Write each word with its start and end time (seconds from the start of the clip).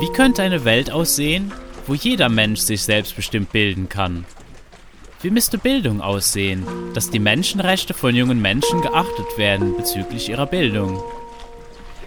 Wie 0.00 0.12
könnte 0.12 0.42
eine 0.42 0.64
Welt 0.64 0.90
aussehen, 0.90 1.52
wo 1.86 1.94
jeder 1.94 2.28
Mensch 2.28 2.60
sich 2.60 2.82
selbstbestimmt 2.82 3.50
bilden 3.50 3.88
kann? 3.88 4.24
Wie 5.20 5.30
müsste 5.30 5.58
Bildung 5.58 6.00
aussehen, 6.00 6.64
dass 6.94 7.10
die 7.10 7.18
Menschenrechte 7.18 7.94
von 7.94 8.14
jungen 8.14 8.40
Menschen 8.40 8.82
geachtet 8.82 9.36
werden 9.36 9.76
bezüglich 9.76 10.28
ihrer 10.28 10.46
Bildung? 10.46 11.02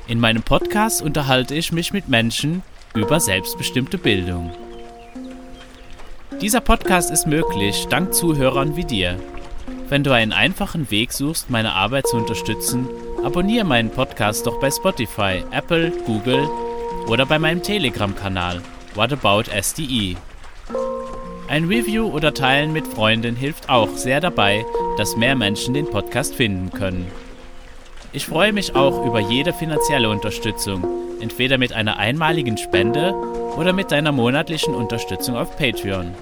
In 0.07 0.19
meinem 0.19 0.43
Podcast 0.43 1.01
unterhalte 1.01 1.55
ich 1.55 1.73
mich 1.73 1.91
mit 1.91 2.07
Menschen 2.07 2.63
über 2.93 3.19
selbstbestimmte 3.19 3.97
Bildung. 3.97 4.51
Dieser 6.39 6.61
Podcast 6.61 7.11
ist 7.11 7.27
möglich 7.27 7.87
dank 7.89 8.13
Zuhörern 8.13 8.75
wie 8.77 8.85
dir. 8.85 9.19
Wenn 9.89 10.03
du 10.05 10.11
einen 10.13 10.31
einfachen 10.31 10.89
Weg 10.89 11.11
suchst, 11.11 11.49
meine 11.49 11.73
Arbeit 11.73 12.07
zu 12.07 12.15
unterstützen, 12.15 12.87
abonniere 13.23 13.65
meinen 13.65 13.89
Podcast 13.89 14.47
doch 14.47 14.59
bei 14.59 14.71
Spotify, 14.71 15.43
Apple, 15.51 15.91
Google 16.05 16.49
oder 17.07 17.25
bei 17.25 17.37
meinem 17.37 17.61
Telegram-Kanal 17.61 18.61
What 18.95 19.13
About 19.13 19.43
SDE. 19.51 20.15
Ein 21.47 21.65
Review 21.65 22.07
oder 22.07 22.33
Teilen 22.33 22.73
mit 22.73 22.87
Freunden 22.87 23.35
hilft 23.35 23.69
auch 23.69 23.89
sehr 23.95 24.21
dabei, 24.21 24.65
dass 24.97 25.17
mehr 25.17 25.35
Menschen 25.35 25.73
den 25.73 25.89
Podcast 25.89 26.33
finden 26.35 26.71
können. 26.71 27.11
Ich 28.13 28.25
freue 28.25 28.53
mich 28.53 28.75
auch 28.75 29.05
über 29.05 29.19
jede 29.19 29.53
finanzielle 29.53 30.09
Unterstützung, 30.09 30.85
entweder 31.21 31.57
mit 31.57 31.73
einer 31.73 31.97
einmaligen 31.97 32.57
Spende 32.57 33.13
oder 33.57 33.73
mit 33.73 33.91
deiner 33.91 34.11
monatlichen 34.11 34.73
Unterstützung 34.73 35.35
auf 35.35 35.57
Patreon. 35.57 36.13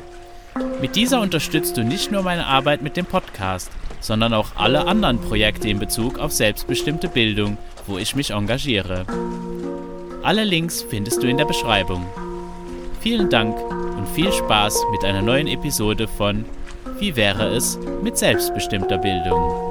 Mit 0.81 0.95
dieser 0.95 1.21
unterstützt 1.21 1.77
du 1.77 1.83
nicht 1.83 2.11
nur 2.11 2.23
meine 2.23 2.45
Arbeit 2.45 2.81
mit 2.81 2.97
dem 2.97 3.05
Podcast, 3.05 3.71
sondern 3.99 4.33
auch 4.33 4.55
alle 4.55 4.87
anderen 4.87 5.19
Projekte 5.19 5.69
in 5.69 5.79
Bezug 5.79 6.19
auf 6.19 6.31
selbstbestimmte 6.31 7.07
Bildung, 7.07 7.57
wo 7.87 7.97
ich 7.97 8.15
mich 8.15 8.31
engagiere. 8.31 9.05
Alle 10.23 10.43
Links 10.43 10.81
findest 10.81 11.23
du 11.23 11.27
in 11.27 11.37
der 11.37 11.45
Beschreibung. 11.45 12.05
Vielen 13.01 13.29
Dank 13.29 13.57
und 13.97 14.07
viel 14.09 14.31
Spaß 14.31 14.83
mit 14.91 15.03
einer 15.05 15.21
neuen 15.21 15.47
Episode 15.47 16.07
von 16.07 16.45
Wie 16.99 17.15
wäre 17.15 17.47
es 17.47 17.79
mit 18.03 18.17
selbstbestimmter 18.17 18.97
Bildung? 18.97 19.69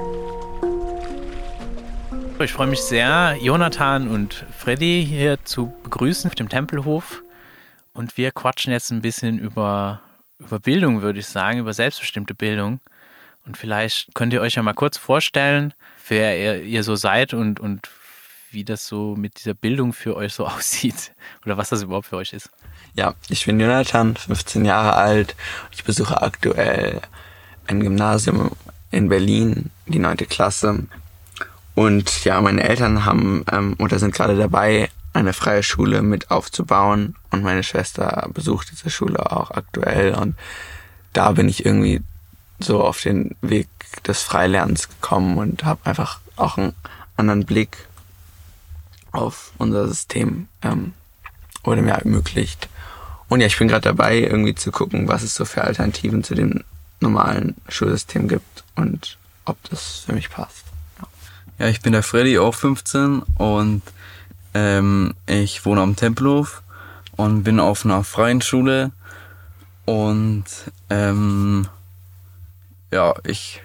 Ich 2.41 2.53
freue 2.53 2.69
mich 2.69 2.81
sehr, 2.81 3.37
Jonathan 3.42 4.09
und 4.09 4.47
Freddy 4.57 5.05
hier 5.05 5.45
zu 5.45 5.73
begrüßen 5.83 6.31
auf 6.31 6.37
dem 6.37 6.48
Tempelhof. 6.48 7.23
Und 7.92 8.17
wir 8.17 8.31
quatschen 8.31 8.73
jetzt 8.73 8.92
ein 8.92 9.03
bisschen 9.03 9.41
über, 9.41 10.01
über 10.39 10.61
Bildung, 10.61 11.03
würde 11.03 11.19
ich 11.19 11.27
sagen, 11.27 11.59
über 11.59 11.73
selbstbestimmte 11.73 12.35
Bildung. 12.35 12.79
Und 13.49 13.57
vielleicht 13.57 14.15
könnt 14.15 14.35
ihr 14.35 14.43
euch 14.43 14.57
ja 14.57 14.63
mal 14.63 14.75
kurz 14.75 14.99
vorstellen, 14.99 15.73
wer 16.07 16.39
ihr, 16.39 16.63
ihr 16.63 16.85
so 16.85 16.97
seid 16.97 17.33
und, 17.33 17.59
und 17.59 17.89
wie 18.51 18.63
das 18.63 18.87
so 18.87 19.17
mit 19.17 19.39
dieser 19.39 19.55
Bildung 19.55 19.95
für 19.95 20.17
euch 20.17 20.35
so 20.35 20.47
aussieht 20.47 21.13
oder 21.47 21.57
was 21.57 21.71
das 21.71 21.83
überhaupt 21.83 22.09
für 22.09 22.19
euch 22.19 22.35
ist. 22.35 22.51
Ja, 22.93 23.15
ich 23.31 23.47
bin 23.47 23.59
Jonathan, 23.59 24.17
15 24.17 24.67
Jahre 24.67 24.97
alt. 24.97 25.35
Ich 25.71 25.83
besuche 25.83 26.21
aktuell 26.21 27.01
ein 27.67 27.81
Gymnasium 27.81 28.51
in 28.91 29.09
Berlin, 29.09 29.71
die 29.87 29.99
neunte 29.99 30.27
Klasse. 30.27 30.87
Und 31.75 32.25
ja, 32.25 32.39
meine 32.43 32.63
Eltern 32.65 33.07
haben 33.07 33.47
ähm, 33.51 33.77
oder 33.79 33.99
sind 33.99 34.15
gerade 34.15 34.37
dabei, 34.37 34.91
eine 35.15 35.33
freie 35.33 35.63
Schule 35.63 36.03
mit 36.03 36.31
aufzubauen. 36.31 37.15
Und 37.31 37.43
meine 37.43 37.63
Schwester 37.63 38.29
besucht 38.35 38.73
diese 38.73 38.91
Schule 38.91 39.33
auch 39.33 39.53
aktuell. 39.53 40.15
Und 40.15 40.37
da 41.15 41.33
bin 41.33 41.49
ich 41.49 41.65
irgendwie 41.65 42.03
so 42.59 42.83
auf 42.83 43.01
den 43.01 43.37
Weg 43.41 43.69
des 44.06 44.23
Freilernens 44.23 44.89
gekommen 44.89 45.39
und 45.39 45.64
habe 45.64 45.81
einfach 45.84 46.20
auch 46.37 46.59
einen 46.59 46.75
anderen 47.17 47.45
Blick 47.45 47.89
auf 49.12 49.53
unser 49.59 49.89
System 49.89 50.48
ähm, 50.62 50.92
wurde 51.64 51.83
mir 51.83 51.92
ermöglicht. 51.92 52.69
Und 53.29 53.41
ja, 53.41 53.47
ich 53.47 53.59
bin 53.59 53.69
gerade 53.69 53.83
dabei, 53.83 54.20
irgendwie 54.20 54.55
zu 54.55 54.70
gucken, 54.70 55.09
was 55.09 55.23
es 55.23 55.34
so 55.34 55.45
für 55.45 55.63
Alternativen 55.63 56.24
zu 56.24 56.35
dem 56.35 56.64
normalen 57.01 57.57
Schulsystem 57.69 58.29
gibt 58.29 58.64
und 58.75 59.19
ob 59.45 59.57
das 59.70 60.05
für 60.07 60.13
mich 60.13 60.30
passt. 60.30 60.64
Ja, 60.98 61.07
ja 61.58 61.69
ich 61.69 61.80
bin 61.80 61.92
der 61.92 62.02
Freddy, 62.02 62.39
auch 62.39 62.55
15 62.55 63.20
und 63.36 63.83
ähm, 64.55 65.14
ich 65.27 65.64
wohne 65.64 65.83
am 65.83 65.96
Tempelhof 65.96 66.63
und 67.17 67.45
bin 67.45 67.61
auf 67.61 67.85
einer 67.85 68.02
freien 68.05 68.40
Schule 68.40 68.92
und 69.85 70.45
ähm, 70.90 71.69
ja, 72.91 73.15
ich 73.25 73.63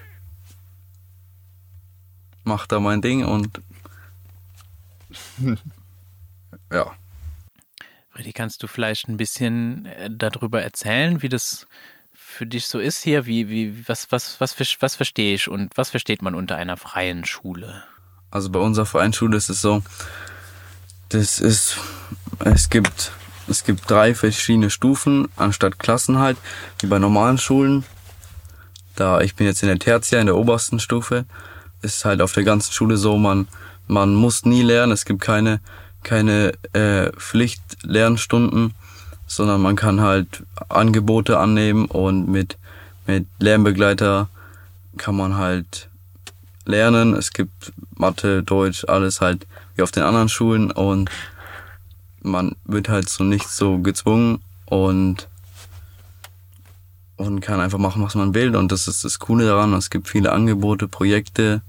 mache 2.44 2.68
da 2.68 2.80
mein 2.80 3.02
Ding 3.02 3.24
und 3.24 3.60
ja. 6.72 6.92
Freddy, 8.10 8.32
kannst 8.32 8.62
du 8.62 8.66
vielleicht 8.66 9.08
ein 9.08 9.16
bisschen 9.16 9.86
äh, 9.86 10.08
darüber 10.10 10.62
erzählen, 10.62 11.22
wie 11.22 11.28
das 11.28 11.66
für 12.12 12.46
dich 12.46 12.66
so 12.66 12.78
ist 12.78 13.02
hier? 13.02 13.26
Wie, 13.26 13.48
wie, 13.48 13.88
was, 13.88 14.10
was, 14.12 14.40
was, 14.40 14.56
was 14.80 14.96
verstehe 14.96 15.34
ich 15.34 15.48
und 15.48 15.76
was 15.76 15.90
versteht 15.90 16.22
man 16.22 16.34
unter 16.34 16.56
einer 16.56 16.76
freien 16.76 17.24
Schule? 17.24 17.82
Also 18.30 18.50
bei 18.50 18.58
unserer 18.58 18.86
freien 18.86 19.12
Schule 19.12 19.36
ist 19.36 19.48
es 19.48 19.60
so, 19.60 19.82
das 21.08 21.38
ist, 21.40 21.78
es 22.44 22.70
gibt, 22.70 23.12
es 23.48 23.64
gibt 23.64 23.88
drei 23.88 24.14
verschiedene 24.14 24.70
Stufen 24.70 25.28
anstatt 25.36 25.78
Klassen 25.78 26.18
halt, 26.18 26.36
wie 26.80 26.86
bei 26.86 26.98
normalen 26.98 27.38
Schulen. 27.38 27.84
Da 28.96 29.20
ich 29.20 29.34
bin 29.34 29.46
jetzt 29.46 29.62
in 29.62 29.68
der 29.68 29.78
Tertia, 29.78 30.20
in 30.20 30.26
der 30.26 30.36
obersten 30.36 30.78
Stufe, 30.78 31.24
ist 31.82 32.04
halt 32.04 32.20
auf 32.20 32.32
der 32.32 32.44
ganzen 32.44 32.72
Schule 32.72 32.96
so, 32.96 33.16
man, 33.18 33.48
man 33.86 34.14
muss 34.14 34.44
nie 34.44 34.62
lernen, 34.62 34.92
es 34.92 35.04
gibt 35.04 35.20
keine 35.20 35.60
keine 36.04 36.52
äh, 36.74 37.10
Pflichtlernstunden, 37.16 38.74
sondern 39.26 39.60
man 39.60 39.74
kann 39.74 40.00
halt 40.00 40.44
Angebote 40.68 41.38
annehmen 41.38 41.86
und 41.86 42.28
mit, 42.28 42.56
mit 43.06 43.26
Lernbegleiter 43.40 44.28
kann 44.96 45.16
man 45.16 45.36
halt 45.36 45.88
lernen. 46.66 47.14
Es 47.14 47.32
gibt 47.32 47.72
Mathe, 47.96 48.44
Deutsch, 48.44 48.84
alles 48.86 49.20
halt 49.20 49.46
wie 49.74 49.82
auf 49.82 49.90
den 49.90 50.04
anderen 50.04 50.28
Schulen 50.28 50.70
und 50.70 51.10
man 52.22 52.54
wird 52.64 52.88
halt 52.88 53.08
so 53.08 53.24
nicht 53.24 53.48
so 53.48 53.78
gezwungen 53.78 54.40
und 54.66 55.28
und 57.16 57.40
kann 57.40 57.60
einfach 57.60 57.78
machen, 57.78 58.02
was 58.02 58.14
man 58.14 58.34
will 58.34 58.56
und 58.56 58.72
das 58.72 58.88
ist 58.88 59.04
das 59.04 59.18
Coole 59.18 59.46
daran. 59.46 59.72
Es 59.74 59.90
gibt 59.90 60.08
viele 60.08 60.32
Angebote, 60.32 60.88
Projekte. 60.88 61.62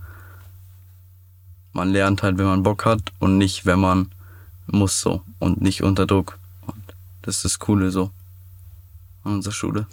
Man 1.73 1.89
lernt 1.89 2.23
halt, 2.23 2.37
wenn 2.37 2.45
man 2.45 2.63
Bock 2.63 2.85
hat 2.85 3.01
und 3.19 3.37
nicht, 3.37 3.65
wenn 3.65 3.79
man 3.79 4.11
muss 4.67 5.01
so 5.01 5.21
und 5.39 5.61
nicht 5.61 5.83
unter 5.83 6.07
Druck. 6.07 6.39
Und 6.65 6.95
das 7.21 7.37
ist 7.37 7.45
das 7.45 7.59
Coole 7.59 7.91
so 7.91 8.11
an 9.23 9.35
unserer 9.35 9.53
Schule. 9.53 9.87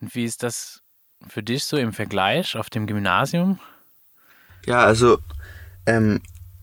Und 0.00 0.14
wie 0.14 0.24
ist 0.24 0.42
das 0.42 0.82
für 1.26 1.42
dich 1.42 1.64
so 1.64 1.76
im 1.76 1.92
Vergleich 1.92 2.56
auf 2.56 2.70
dem 2.70 2.86
Gymnasium? 2.86 3.58
Ja, 4.66 4.80
also 4.80 5.18
ähm, 5.86 6.20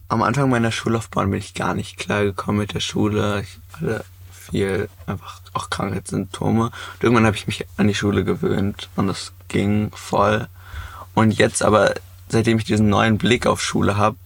am 0.07 0.21
Anfang 0.21 0.49
meiner 0.49 0.71
Schullaufbahn 0.71 1.29
bin 1.31 1.39
ich 1.39 1.53
gar 1.53 1.73
nicht 1.73 1.97
klar 1.97 2.23
gekommen 2.23 2.59
mit 2.59 2.73
der 2.73 2.79
Schule. 2.79 3.41
Ich 3.41 3.59
hatte 3.73 4.05
viel 4.51 4.89
einfach 5.05 5.41
auch 5.53 5.69
Krankheitssymptome. 5.69 6.65
Und 6.65 7.03
irgendwann 7.03 7.25
habe 7.25 7.35
ich 7.35 7.47
mich 7.47 7.65
an 7.77 7.87
die 7.87 7.95
Schule 7.95 8.23
gewöhnt 8.23 8.89
und 8.95 9.09
es 9.09 9.33
ging 9.47 9.91
voll. 9.93 10.47
Und 11.13 11.31
jetzt 11.31 11.63
aber, 11.63 11.95
seitdem 12.29 12.57
ich 12.57 12.65
diesen 12.65 12.89
neuen 12.89 13.17
Blick 13.17 13.47
auf 13.47 13.61
Schule 13.61 13.97
habe, 13.97 14.17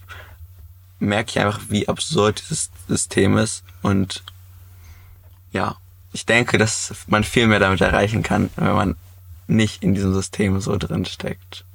merke 1.00 1.30
ich 1.30 1.40
einfach, 1.40 1.62
wie 1.70 1.88
absurd 1.88 2.42
dieses 2.42 2.70
System 2.88 3.38
ist. 3.38 3.64
Und 3.82 4.24
ja, 5.52 5.76
ich 6.12 6.26
denke, 6.26 6.58
dass 6.58 6.94
man 7.08 7.24
viel 7.24 7.48
mehr 7.48 7.60
damit 7.60 7.82
erreichen 7.82 8.24
kann, 8.24 8.50
wenn 8.56 8.74
man 8.74 8.96
nicht 9.48 9.84
in 9.84 9.96
diesem 9.96 10.14
System 10.14 10.60
so 10.60 10.78
drin 10.78 11.06
steckt 11.06 11.66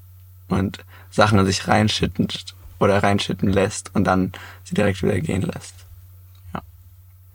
und 0.48 0.84
Sachen 1.10 1.38
in 1.38 1.46
sich 1.46 1.66
reinschüttet 1.68 2.54
oder 2.78 3.02
reinschütten 3.02 3.52
lässt 3.52 3.94
und 3.94 4.04
dann 4.04 4.32
sie 4.64 4.74
direkt 4.74 5.02
wieder 5.02 5.18
gehen 5.20 5.42
lässt. 5.42 5.74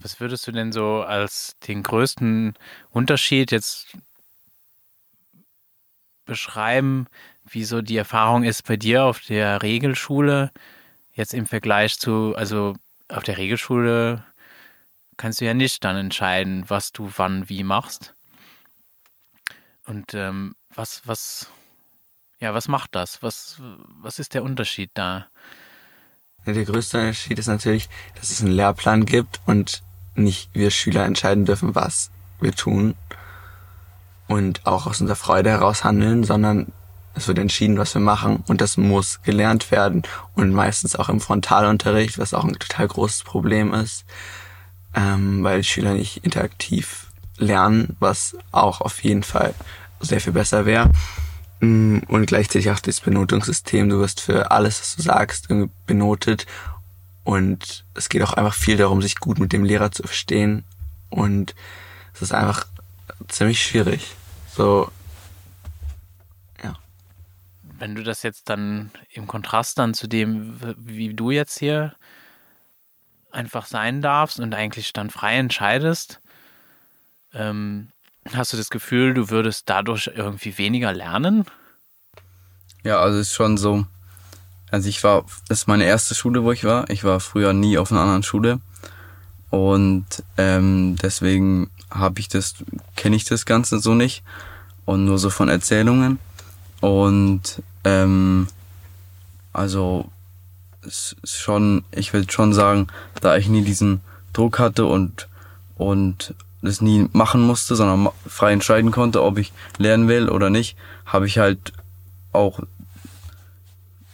Was 0.00 0.20
würdest 0.20 0.46
du 0.46 0.52
denn 0.52 0.72
so 0.72 1.02
als 1.02 1.56
den 1.66 1.82
größten 1.82 2.54
Unterschied 2.90 3.50
jetzt 3.52 3.96
beschreiben, 6.24 7.06
wie 7.44 7.64
so 7.64 7.82
die 7.82 7.96
Erfahrung 7.96 8.44
ist 8.44 8.66
bei 8.66 8.76
dir 8.76 9.04
auf 9.04 9.20
der 9.20 9.62
Regelschule 9.62 10.52
Jetzt 11.12 11.34
im 11.34 11.44
Vergleich 11.44 11.98
zu, 11.98 12.34
also 12.36 12.74
auf 13.08 13.22
der 13.24 13.36
Regelschule 13.36 14.24
kannst 15.16 15.40
du 15.40 15.44
ja 15.44 15.54
nicht 15.54 15.84
dann 15.84 15.96
entscheiden, 15.96 16.64
was 16.68 16.92
du 16.92 17.12
wann 17.16 17.48
wie 17.48 17.62
machst. 17.62 18.14
Und 19.84 20.14
ähm, 20.14 20.54
was, 20.74 21.02
was, 21.06 21.50
ja, 22.38 22.54
was 22.54 22.68
macht 22.68 22.94
das? 22.94 23.22
Was, 23.22 23.60
was 24.00 24.18
ist 24.18 24.32
der 24.32 24.44
Unterschied 24.44 24.92
da? 24.94 25.26
Ja, 26.46 26.54
der 26.54 26.64
größte 26.64 26.98
Unterschied 26.98 27.38
ist 27.38 27.48
natürlich, 27.48 27.90
dass 28.14 28.30
es 28.30 28.40
einen 28.40 28.52
Lehrplan 28.52 29.04
gibt 29.04 29.40
und 29.44 29.82
nicht 30.14 30.50
wir 30.52 30.70
Schüler 30.70 31.04
entscheiden 31.04 31.44
dürfen, 31.44 31.74
was 31.74 32.10
wir 32.40 32.52
tun 32.52 32.94
und 34.26 34.66
auch 34.66 34.86
aus 34.86 35.00
unserer 35.00 35.16
Freude 35.16 35.50
heraus 35.50 35.84
handeln, 35.84 36.24
sondern 36.24 36.72
es 37.14 37.26
wird 37.28 37.38
entschieden, 37.38 37.78
was 37.78 37.94
wir 37.94 38.00
machen 38.00 38.44
und 38.46 38.60
das 38.60 38.76
muss 38.76 39.22
gelernt 39.22 39.70
werden 39.70 40.02
und 40.34 40.52
meistens 40.52 40.96
auch 40.96 41.08
im 41.08 41.20
Frontalunterricht, 41.20 42.18
was 42.18 42.34
auch 42.34 42.44
ein 42.44 42.54
total 42.54 42.88
großes 42.88 43.24
Problem 43.24 43.74
ist, 43.74 44.04
ähm, 44.94 45.42
weil 45.42 45.64
Schüler 45.64 45.94
nicht 45.94 46.24
interaktiv 46.24 47.08
lernen, 47.36 47.96
was 47.98 48.36
auch 48.52 48.80
auf 48.80 49.02
jeden 49.02 49.22
Fall 49.22 49.54
sehr 50.00 50.20
viel 50.20 50.32
besser 50.32 50.66
wäre. 50.66 50.90
Mm, 51.60 51.98
und 52.08 52.26
gleichzeitig 52.26 52.70
auch 52.70 52.80
das 52.80 53.00
Benotungssystem. 53.00 53.88
Du 53.88 53.98
wirst 53.98 54.20
für 54.20 54.50
alles, 54.50 54.80
was 54.80 54.96
du 54.96 55.02
sagst, 55.02 55.48
benotet. 55.86 56.46
Und 57.24 57.84
es 57.94 58.08
geht 58.08 58.22
auch 58.22 58.32
einfach 58.32 58.54
viel 58.54 58.76
darum, 58.76 59.02
sich 59.02 59.16
gut 59.16 59.38
mit 59.38 59.52
dem 59.52 59.64
Lehrer 59.64 59.92
zu 59.92 60.02
verstehen. 60.02 60.64
Und 61.10 61.54
es 62.14 62.22
ist 62.22 62.32
einfach 62.32 62.66
ziemlich 63.28 63.62
schwierig. 63.62 64.14
So, 64.48 64.90
ja. 66.62 66.76
Wenn 67.62 67.94
du 67.94 68.02
das 68.02 68.22
jetzt 68.22 68.48
dann 68.48 68.90
im 69.10 69.26
Kontrast 69.26 69.78
dann 69.78 69.94
zu 69.94 70.06
dem, 70.06 70.58
wie 70.76 71.14
du 71.14 71.30
jetzt 71.30 71.58
hier 71.58 71.94
einfach 73.30 73.66
sein 73.66 74.02
darfst 74.02 74.40
und 74.40 74.54
eigentlich 74.54 74.92
dann 74.92 75.10
frei 75.10 75.36
entscheidest, 75.36 76.20
ähm, 77.32 77.92
hast 78.32 78.52
du 78.52 78.56
das 78.56 78.70
Gefühl, 78.70 79.14
du 79.14 79.30
würdest 79.30 79.68
dadurch 79.68 80.10
irgendwie 80.14 80.58
weniger 80.58 80.92
lernen? 80.92 81.44
Ja, 82.82 83.00
also 83.00 83.18
es 83.18 83.28
ist 83.28 83.34
schon 83.34 83.56
so. 83.56 83.86
Also 84.70 84.88
ich 84.88 85.02
war, 85.02 85.24
das 85.48 85.60
ist 85.60 85.68
meine 85.68 85.84
erste 85.84 86.14
Schule, 86.14 86.44
wo 86.44 86.52
ich 86.52 86.64
war. 86.64 86.88
Ich 86.90 87.04
war 87.04 87.20
früher 87.20 87.52
nie 87.52 87.78
auf 87.78 87.90
einer 87.90 88.00
anderen 88.00 88.22
Schule. 88.22 88.60
Und 89.50 90.06
ähm, 90.36 90.96
deswegen 91.02 91.70
habe 91.90 92.20
ich 92.20 92.28
das, 92.28 92.54
kenne 92.96 93.16
ich 93.16 93.24
das 93.24 93.46
Ganze 93.46 93.80
so 93.80 93.94
nicht. 93.94 94.22
Und 94.84 95.04
nur 95.04 95.18
so 95.18 95.30
von 95.30 95.48
Erzählungen. 95.48 96.18
Und 96.80 97.62
ähm, 97.84 98.48
also 99.52 100.10
es 100.86 101.16
ist 101.22 101.36
schon, 101.36 101.84
ich 101.90 102.12
würde 102.12 102.30
schon 102.30 102.52
sagen, 102.52 102.86
da 103.20 103.36
ich 103.36 103.48
nie 103.48 103.62
diesen 103.62 104.00
Druck 104.32 104.58
hatte 104.58 104.86
und 104.86 105.28
und 105.76 106.34
das 106.62 106.82
nie 106.82 107.08
machen 107.12 107.40
musste, 107.40 107.74
sondern 107.74 108.12
frei 108.26 108.52
entscheiden 108.52 108.90
konnte, 108.90 109.22
ob 109.22 109.38
ich 109.38 109.52
lernen 109.78 110.08
will 110.08 110.28
oder 110.28 110.50
nicht, 110.50 110.76
habe 111.06 111.26
ich 111.26 111.38
halt 111.38 111.72
auch 112.32 112.60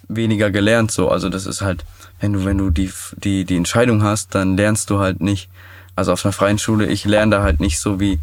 weniger 0.09 0.51
gelernt 0.51 0.91
so. 0.91 1.09
Also 1.09 1.29
das 1.29 1.47
ist 1.47 1.63
halt, 1.63 1.85
wenn 2.21 2.33
du, 2.33 2.45
wenn 2.45 2.59
du 2.59 2.71
die, 2.71 2.91
die, 3.17 3.45
die 3.45 3.57
Entscheidung 3.57 4.03
hast, 4.03 4.35
dann 4.35 4.57
lernst 4.57 4.91
du 4.91 4.99
halt 4.99 5.21
nicht. 5.21 5.49
Also 5.95 6.13
auf 6.13 6.25
einer 6.25 6.33
freien 6.33 6.59
Schule, 6.59 6.87
ich 6.87 7.05
lerne 7.05 7.37
da 7.37 7.43
halt 7.43 7.61
nicht 7.61 7.79
so 7.79 8.01
wie, 8.01 8.21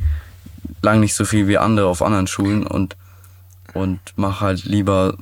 lang 0.82 1.00
nicht 1.00 1.16
so 1.16 1.26
viel 1.26 1.48
wie 1.48 1.58
andere 1.58 1.88
auf 1.88 2.02
anderen 2.02 2.28
Schulen 2.28 2.68
und, 2.68 2.96
und 3.74 4.00
mach 4.16 4.42
halt 4.42 4.66
lieber, 4.66 5.18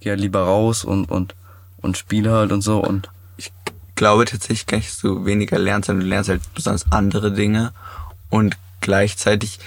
geh 0.00 0.10
halt 0.10 0.20
lieber 0.20 0.42
raus 0.42 0.84
und, 0.84 1.10
und, 1.10 1.34
und 1.80 1.96
spiele 1.96 2.32
halt 2.32 2.52
und 2.52 2.62
so 2.62 2.80
und. 2.80 3.08
Ich 3.36 3.52
glaube 3.94 4.24
tatsächlich 4.24 4.66
gar 4.66 4.78
nicht, 4.78 5.02
du 5.02 5.24
weniger 5.24 5.58
lernst, 5.58 5.86
sondern 5.86 6.04
du 6.04 6.10
lernst 6.10 6.28
halt 6.28 6.42
besonders 6.54 6.90
andere 6.90 7.32
Dinge 7.32 7.72
und 8.28 8.56
gleichzeitig 8.80 9.58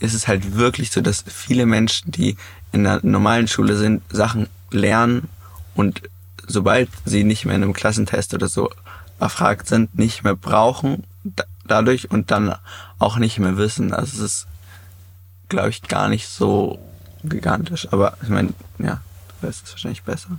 ist 0.00 0.14
es 0.14 0.26
halt 0.26 0.56
wirklich 0.56 0.90
so, 0.90 1.00
dass 1.00 1.24
viele 1.28 1.66
Menschen, 1.66 2.10
die 2.10 2.36
in 2.72 2.86
einer 2.86 3.00
normalen 3.04 3.46
Schule 3.46 3.76
sind, 3.76 4.02
Sachen 4.10 4.48
lernen 4.72 5.28
und 5.74 6.02
sobald 6.46 6.88
sie 7.04 7.24
nicht 7.24 7.44
mehr 7.44 7.54
in 7.54 7.62
einem 7.62 7.72
Klassentest 7.72 8.34
oder 8.34 8.48
so 8.48 8.70
erfragt 9.20 9.68
sind, 9.68 9.96
nicht 9.96 10.24
mehr 10.24 10.34
brauchen 10.34 11.04
dadurch 11.64 12.10
und 12.10 12.30
dann 12.30 12.56
auch 12.98 13.16
nicht 13.16 13.38
mehr 13.38 13.56
wissen. 13.56 13.92
Also 13.92 14.16
es 14.16 14.32
ist, 14.32 14.46
glaube 15.48 15.70
ich, 15.70 15.82
gar 15.82 16.08
nicht 16.08 16.28
so 16.28 16.78
gigantisch. 17.24 17.92
Aber 17.92 18.16
ich 18.22 18.28
meine, 18.28 18.52
ja, 18.78 19.00
du 19.40 19.46
weißt 19.46 19.66
es 19.66 19.72
wahrscheinlich 19.72 20.02
besser. 20.02 20.38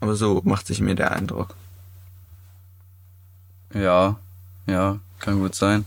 Aber 0.00 0.14
so 0.16 0.40
macht 0.44 0.66
sich 0.66 0.80
mir 0.80 0.94
der 0.94 1.12
Eindruck. 1.12 1.54
Ja, 3.74 4.16
ja, 4.66 4.98
kann 5.18 5.40
gut 5.40 5.54
sein. 5.54 5.84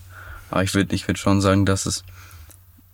Aber 0.50 0.64
ich 0.64 0.74
würde 0.74 0.96
ich 0.96 1.08
würd 1.08 1.20
schon 1.20 1.42
sagen, 1.42 1.66
dass 1.66 1.86
es, 1.86 2.04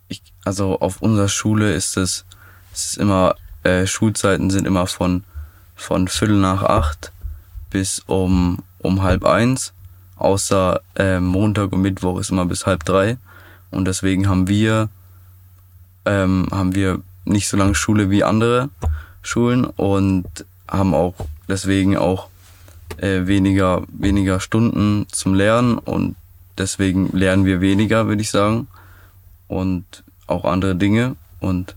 ich, 0.08 0.22
also 0.44 0.80
auf 0.80 1.00
unserer 1.00 1.28
Schule 1.28 1.72
ist 1.72 1.96
es, 1.96 2.24
es 2.72 2.86
ist 2.86 2.98
immer, 2.98 3.34
äh, 3.62 3.86
Schulzeiten 3.86 4.50
sind 4.50 4.66
immer 4.66 4.86
von, 4.86 5.24
von 5.74 6.08
Viertel 6.08 6.36
nach 6.36 6.62
acht 6.62 7.12
bis 7.70 8.00
um, 8.00 8.58
um 8.78 9.02
halb 9.02 9.24
eins. 9.24 9.72
Außer 10.16 10.80
äh, 10.96 11.20
Montag 11.20 11.72
und 11.72 11.82
Mittwoch 11.82 12.18
ist 12.18 12.30
immer 12.30 12.46
bis 12.46 12.66
halb 12.66 12.84
drei. 12.84 13.18
Und 13.70 13.86
deswegen 13.86 14.28
haben 14.28 14.48
wir, 14.48 14.88
ähm, 16.04 16.48
haben 16.50 16.74
wir 16.74 17.00
nicht 17.24 17.48
so 17.48 17.56
lange 17.56 17.74
Schule 17.74 18.10
wie 18.10 18.24
andere 18.24 18.68
Schulen 19.22 19.64
und 19.64 20.26
haben 20.68 20.94
auch 20.94 21.14
deswegen 21.48 21.96
auch 21.96 22.28
äh, 22.98 23.26
weniger, 23.26 23.82
weniger 23.88 24.40
Stunden 24.40 25.06
zum 25.10 25.34
Lernen 25.34 25.78
und 25.78 26.16
deswegen 26.58 27.10
lernen 27.16 27.44
wir 27.44 27.60
weniger, 27.60 28.06
würde 28.06 28.22
ich 28.22 28.30
sagen. 28.30 28.68
Und 29.48 30.04
auch 30.26 30.44
andere 30.44 30.76
Dinge 30.76 31.16
und 31.40 31.74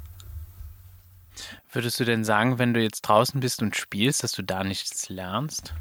Würdest 1.76 2.00
du 2.00 2.06
denn 2.06 2.24
sagen, 2.24 2.58
wenn 2.58 2.74
du 2.74 2.82
jetzt 2.82 3.02
draußen 3.02 3.42
bist 3.42 3.62
und 3.62 3.76
spielst, 3.76 4.24
dass 4.24 4.32
du 4.32 4.44
da 4.44 4.64
nichts 4.64 5.10
lernst? 5.10 5.74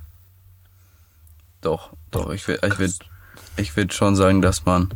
Doch, 1.60 1.92
doch, 2.10 2.30
ich 2.30 2.48
würde 2.48 2.66
ich 2.66 2.78
würd, 2.80 2.98
ich 3.56 3.76
würd 3.76 3.94
schon 3.94 4.16
sagen, 4.16 4.42
dass 4.42 4.64
man 4.64 4.92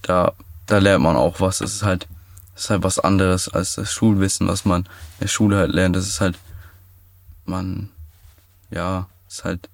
da, 0.00 0.32
da 0.66 0.78
lernt 0.78 1.04
man 1.04 1.16
auch 1.16 1.40
was. 1.40 1.60
Es 1.60 1.74
ist 1.74 1.82
halt, 1.82 2.08
es 2.56 2.64
ist 2.64 2.70
halt 2.70 2.84
was 2.84 2.98
anderes 2.98 3.50
als 3.50 3.74
das 3.74 3.92
Schulwissen, 3.92 4.48
was 4.48 4.64
man 4.64 4.84
in 4.84 4.88
der 5.20 5.28
Schule 5.28 5.58
halt 5.58 5.72
lernt. 5.72 5.94
Das 5.94 6.08
ist 6.08 6.22
halt, 6.22 6.38
man, 7.44 7.90
ja, 8.70 9.08
ist 9.28 9.44
halt, 9.44 9.68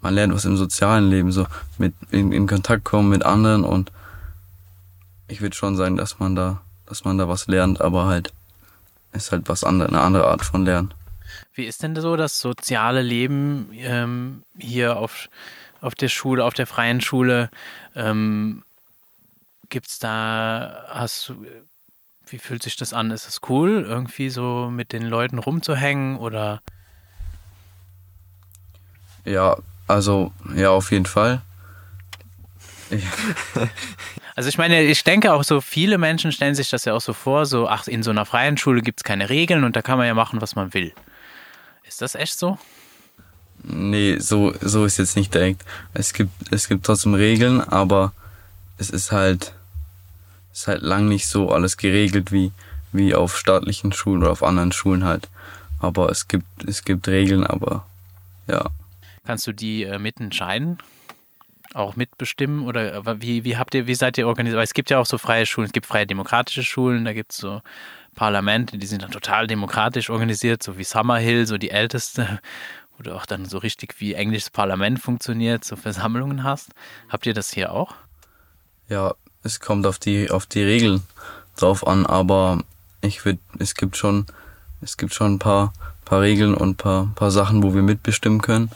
man 0.00 0.14
lernt 0.14 0.32
was 0.32 0.46
im 0.46 0.56
sozialen 0.56 1.10
Leben, 1.10 1.30
so 1.30 1.46
mit 1.76 1.92
in, 2.10 2.32
in 2.32 2.46
Kontakt 2.46 2.84
kommen 2.84 3.10
mit 3.10 3.22
anderen 3.22 3.64
und 3.64 3.92
ich 5.28 5.42
würde 5.42 5.54
schon 5.54 5.76
sagen, 5.76 5.98
dass 5.98 6.20
man 6.20 6.34
da, 6.34 6.62
dass 6.86 7.04
man 7.04 7.18
da 7.18 7.28
was 7.28 7.48
lernt, 7.48 7.82
aber 7.82 8.06
halt 8.06 8.32
ist 9.14 9.32
halt 9.32 9.48
was 9.48 9.64
andere, 9.64 9.88
eine 9.88 10.00
andere 10.00 10.26
Art 10.26 10.44
von 10.44 10.64
Lernen. 10.64 10.92
Wie 11.54 11.64
ist 11.64 11.82
denn 11.82 11.96
so 11.96 12.16
das 12.16 12.38
soziale 12.40 13.02
Leben 13.02 13.70
ähm, 13.74 14.42
hier 14.58 14.96
auf, 14.96 15.28
auf 15.80 15.94
der 15.94 16.08
Schule, 16.08 16.44
auf 16.44 16.54
der 16.54 16.66
freien 16.66 17.00
Schule? 17.00 17.50
Ähm, 17.94 18.64
es 19.70 19.98
da, 19.98 20.84
hast 20.88 21.28
du, 21.28 21.46
wie 22.26 22.38
fühlt 22.38 22.62
sich 22.62 22.76
das 22.76 22.92
an? 22.92 23.10
Ist 23.10 23.28
es 23.28 23.40
cool, 23.48 23.84
irgendwie 23.86 24.30
so 24.30 24.68
mit 24.70 24.92
den 24.92 25.04
Leuten 25.04 25.38
rumzuhängen 25.38 26.16
oder? 26.16 26.60
Ja, 29.24 29.56
also, 29.88 30.32
ja, 30.54 30.70
auf 30.70 30.90
jeden 30.92 31.06
Fall. 31.06 31.42
Also 34.34 34.48
ich 34.48 34.58
meine, 34.58 34.82
ich 34.82 35.04
denke 35.04 35.32
auch 35.32 35.44
so, 35.44 35.60
viele 35.60 35.96
Menschen 35.96 36.32
stellen 36.32 36.54
sich 36.54 36.70
das 36.70 36.84
ja 36.84 36.94
auch 36.94 37.00
so 37.00 37.12
vor, 37.12 37.46
so, 37.46 37.68
ach, 37.68 37.86
in 37.86 38.02
so 38.02 38.10
einer 38.10 38.26
freien 38.26 38.56
Schule 38.56 38.82
gibt 38.82 39.00
es 39.00 39.04
keine 39.04 39.30
Regeln 39.30 39.62
und 39.62 39.76
da 39.76 39.82
kann 39.82 39.96
man 39.96 40.06
ja 40.06 40.14
machen, 40.14 40.40
was 40.40 40.56
man 40.56 40.74
will. 40.74 40.92
Ist 41.86 42.02
das 42.02 42.14
echt 42.16 42.38
so? 42.38 42.58
Nee, 43.62 44.18
so, 44.18 44.52
so 44.60 44.84
ist 44.84 44.98
jetzt 44.98 45.16
nicht 45.16 45.32
direkt. 45.32 45.64
Es 45.94 46.12
gibt, 46.12 46.32
es 46.50 46.68
gibt 46.68 46.84
trotzdem 46.84 47.14
Regeln, 47.14 47.60
aber 47.60 48.12
es 48.76 48.90
ist 48.90 49.12
halt, 49.12 49.54
es 50.52 50.60
ist 50.60 50.66
halt 50.66 50.82
lang 50.82 51.08
nicht 51.08 51.28
so 51.28 51.50
alles 51.50 51.76
geregelt 51.76 52.32
wie, 52.32 52.50
wie 52.92 53.14
auf 53.14 53.38
staatlichen 53.38 53.92
Schulen 53.92 54.22
oder 54.22 54.32
auf 54.32 54.42
anderen 54.42 54.72
Schulen 54.72 55.04
halt. 55.04 55.28
Aber 55.78 56.10
es 56.10 56.26
gibt, 56.28 56.46
es 56.66 56.84
gibt 56.84 57.06
Regeln, 57.06 57.46
aber 57.46 57.86
ja. 58.48 58.66
Kannst 59.24 59.46
du 59.46 59.52
die 59.52 59.84
äh, 59.84 59.98
mitentscheiden? 59.98 60.78
Auch 61.74 61.96
mitbestimmen 61.96 62.66
oder 62.66 62.94
äh, 62.94 63.20
wie, 63.20 63.44
wie 63.44 63.56
habt 63.56 63.74
ihr, 63.74 63.86
wie 63.86 63.94
seid 63.94 64.16
ihr 64.16 64.26
organisiert? 64.26 64.56
Weil 64.56 64.64
es 64.64 64.74
gibt 64.74 64.90
ja 64.90 64.98
auch 64.98 65.06
so 65.06 65.18
freie 65.18 65.44
Schulen, 65.44 65.66
es 65.66 65.72
gibt 65.72 65.86
freie 65.86 66.06
demokratische 66.06 66.62
Schulen, 66.62 67.04
da 67.04 67.12
gibt 67.12 67.32
es 67.32 67.38
so 67.38 67.60
Parlamente, 68.14 68.78
die 68.78 68.86
sind 68.86 69.02
dann 69.02 69.10
total 69.10 69.46
demokratisch 69.46 70.08
organisiert, 70.08 70.62
so 70.62 70.78
wie 70.78 70.84
Summerhill, 70.84 71.46
so 71.46 71.58
die 71.58 71.70
älteste, 71.70 72.40
wo 72.96 73.02
du 73.02 73.14
auch 73.14 73.26
dann 73.26 73.44
so 73.44 73.58
richtig 73.58 73.96
wie 73.98 74.14
englisches 74.14 74.50
Parlament 74.50 75.00
funktioniert, 75.00 75.64
so 75.64 75.74
Versammlungen 75.74 76.44
hast. 76.44 76.70
Habt 77.08 77.26
ihr 77.26 77.34
das 77.34 77.50
hier 77.50 77.72
auch? 77.72 77.94
Ja, 78.88 79.14
es 79.42 79.58
kommt 79.58 79.86
auf 79.86 79.98
die, 79.98 80.30
auf 80.30 80.46
die 80.46 80.62
Regeln 80.62 81.02
drauf 81.56 81.86
an, 81.86 82.06
aber 82.06 82.62
ich 83.00 83.24
würde, 83.24 83.40
es 83.58 83.74
gibt 83.74 83.96
schon, 83.96 84.26
es 84.80 84.96
gibt 84.96 85.12
schon 85.12 85.34
ein 85.34 85.38
paar, 85.40 85.72
paar 86.04 86.20
Regeln 86.20 86.54
und 86.54 86.76
paar, 86.76 87.12
paar 87.16 87.32
Sachen, 87.32 87.62
wo 87.62 87.74
wir 87.74 87.82
mitbestimmen 87.82 88.40
können 88.40 88.70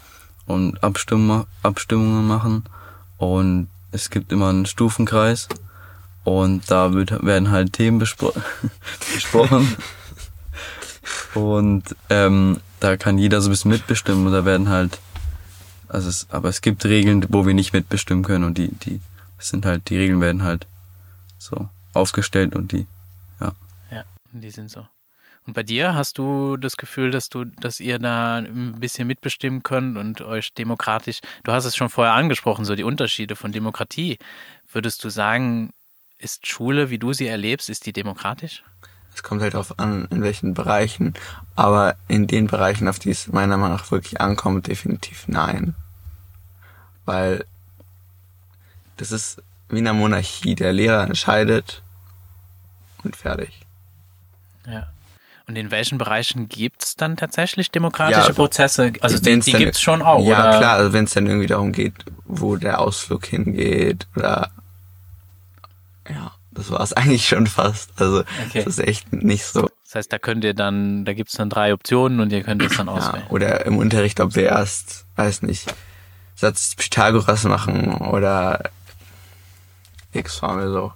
und 0.46 0.82
Abstimm 0.82 1.44
Abstimmungen 1.62 2.26
machen. 2.26 2.64
Und 3.18 3.68
es 3.92 4.10
gibt 4.10 4.32
immer 4.32 4.48
einen 4.48 4.66
Stufenkreis 4.66 5.48
und 6.24 6.70
da 6.70 6.92
wird, 6.92 7.24
werden 7.24 7.50
halt 7.50 7.72
Themen 7.72 7.98
bespro 7.98 8.32
besprochen. 9.14 9.76
und 11.34 11.96
ähm, 12.10 12.60
da 12.80 12.96
kann 12.96 13.18
jeder 13.18 13.40
so 13.40 13.48
ein 13.48 13.52
bisschen 13.52 13.70
mitbestimmen 13.70 14.26
und 14.26 14.32
da 14.32 14.44
werden 14.44 14.68
halt, 14.68 14.98
also 15.88 16.08
es, 16.08 16.26
aber 16.30 16.48
es 16.48 16.60
gibt 16.60 16.84
Regeln, 16.84 17.26
wo 17.30 17.46
wir 17.46 17.54
nicht 17.54 17.72
mitbestimmen 17.72 18.24
können 18.24 18.44
und 18.44 18.58
die, 18.58 18.68
die 18.68 19.00
sind 19.38 19.66
halt, 19.66 19.88
die 19.88 19.96
Regeln 19.96 20.20
werden 20.20 20.42
halt 20.42 20.66
so 21.38 21.68
aufgestellt 21.94 22.54
und 22.54 22.72
die, 22.72 22.86
ja. 23.40 23.52
Ja. 23.90 24.04
die 24.32 24.50
sind 24.50 24.70
so. 24.70 24.86
Und 25.48 25.54
bei 25.54 25.62
dir 25.62 25.94
hast 25.94 26.18
du 26.18 26.58
das 26.58 26.76
Gefühl, 26.76 27.10
dass 27.10 27.30
du, 27.30 27.46
dass 27.46 27.80
ihr 27.80 27.98
da 27.98 28.36
ein 28.36 28.78
bisschen 28.80 29.08
mitbestimmen 29.08 29.62
könnt 29.62 29.96
und 29.96 30.20
euch 30.20 30.52
demokratisch, 30.52 31.20
du 31.42 31.52
hast 31.52 31.64
es 31.64 31.74
schon 31.74 31.88
vorher 31.88 32.12
angesprochen, 32.12 32.66
so 32.66 32.74
die 32.74 32.84
Unterschiede 32.84 33.34
von 33.34 33.50
Demokratie. 33.50 34.18
Würdest 34.70 35.02
du 35.04 35.08
sagen, 35.08 35.70
ist 36.18 36.46
Schule, 36.46 36.90
wie 36.90 36.98
du 36.98 37.14
sie 37.14 37.26
erlebst, 37.26 37.70
ist 37.70 37.86
die 37.86 37.94
demokratisch? 37.94 38.62
Es 39.14 39.22
kommt 39.22 39.40
halt 39.40 39.54
darauf 39.54 39.78
an, 39.78 40.06
in 40.10 40.20
welchen 40.20 40.52
Bereichen, 40.52 41.14
aber 41.56 41.96
in 42.08 42.26
den 42.26 42.46
Bereichen, 42.46 42.86
auf 42.86 42.98
die 42.98 43.08
es 43.08 43.28
meiner 43.28 43.56
Meinung 43.56 43.78
nach 43.78 43.90
wirklich 43.90 44.20
ankommt, 44.20 44.66
definitiv 44.66 45.28
nein. 45.28 45.74
Weil 47.06 47.46
das 48.98 49.12
ist 49.12 49.42
wie 49.70 49.78
in 49.78 49.88
einer 49.88 49.98
Monarchie, 49.98 50.54
der 50.54 50.74
Lehrer 50.74 51.04
entscheidet 51.04 51.82
und 53.02 53.16
fertig. 53.16 53.62
Ja. 54.66 54.88
Und 55.48 55.56
in 55.56 55.70
welchen 55.70 55.96
Bereichen 55.96 56.48
gibt 56.50 56.84
es 56.84 56.94
dann 56.96 57.16
tatsächlich 57.16 57.70
demokratische 57.70 58.28
Ja, 58.28 58.32
Prozesse? 58.34 58.92
Also 59.00 59.18
die, 59.18 59.38
die 59.40 59.52
gibt 59.52 59.76
es 59.76 59.80
schon 59.80 60.02
auch, 60.02 60.22
Ja, 60.26 60.50
oder? 60.50 60.58
klar, 60.58 60.76
also 60.76 60.92
wenn 60.92 61.04
es 61.04 61.14
dann 61.14 61.26
irgendwie 61.26 61.46
darum 61.46 61.72
geht, 61.72 61.94
wo 62.26 62.56
der 62.56 62.80
Ausflug 62.80 63.24
hingeht 63.24 64.06
oder 64.14 64.50
ja, 66.08 66.32
das 66.50 66.70
war 66.70 66.80
es 66.80 66.92
eigentlich 66.94 67.26
schon 67.26 67.46
fast. 67.46 67.90
Also 67.96 68.20
Okay. 68.46 68.62
das 68.62 68.78
ist 68.78 68.80
echt 68.86 69.10
nicht 69.14 69.44
so. 69.46 69.70
Das 69.86 69.94
heißt, 69.94 70.12
da 70.12 70.18
könnt 70.18 70.44
ihr 70.44 70.52
dann, 70.52 71.06
da 71.06 71.14
gibt 71.14 71.30
es 71.30 71.36
dann 71.36 71.48
drei 71.48 71.72
Optionen 71.72 72.20
und 72.20 72.30
ihr 72.30 72.42
könnt 72.42 72.62
es 72.62 72.76
dann 72.76 72.88
Ja, 72.88 72.92
auswählen. 72.92 73.26
oder 73.28 73.64
im 73.64 73.78
Unterricht, 73.78 74.20
ob 74.20 74.36
wir 74.36 74.44
erst, 74.44 75.06
weiß 75.16 75.40
nicht, 75.42 75.72
Satz 76.34 76.74
Pythagoras 76.76 77.44
machen 77.44 77.94
oder 77.94 78.68
X-Formel 80.12 80.70
so. 80.70 80.92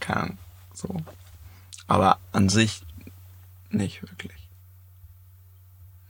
Keine 0.00 0.20
Ahnung, 0.20 0.38
so. 0.74 0.96
Aber 1.86 2.18
an 2.32 2.48
sich 2.48 2.82
nicht 3.74 4.02
wirklich. 4.02 4.48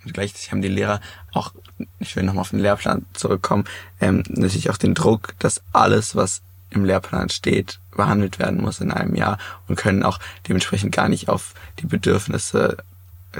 Und 0.04 0.12
gleichzeitig 0.12 0.52
haben 0.52 0.62
die 0.62 0.68
Lehrer 0.68 1.00
auch, 1.33 1.54
ich 1.99 2.14
will 2.14 2.25
nochmal 2.25 2.42
auf 2.42 2.50
den 2.50 2.59
Lehrplan 2.59 3.06
zurückkommen, 3.14 3.64
ähm, 4.00 4.23
natürlich 4.28 4.71
auch 4.71 4.76
den 4.76 4.94
Druck, 4.94 5.35
dass 5.38 5.62
alles, 5.73 6.14
was 6.14 6.42
im 6.71 6.85
Lehrplan 6.85 7.30
steht, 7.30 7.80
behandelt 7.92 8.38
werden 8.38 8.61
muss 8.61 8.80
in 8.80 8.90
einem 8.90 9.14
Jahr 9.14 9.38
und 9.68 9.76
können 9.76 10.02
auch 10.02 10.18
dementsprechend 10.49 10.94
gar 10.94 11.09
nicht 11.09 11.28
auf 11.28 11.54
die 11.78 11.87
Bedürfnisse 11.87 12.76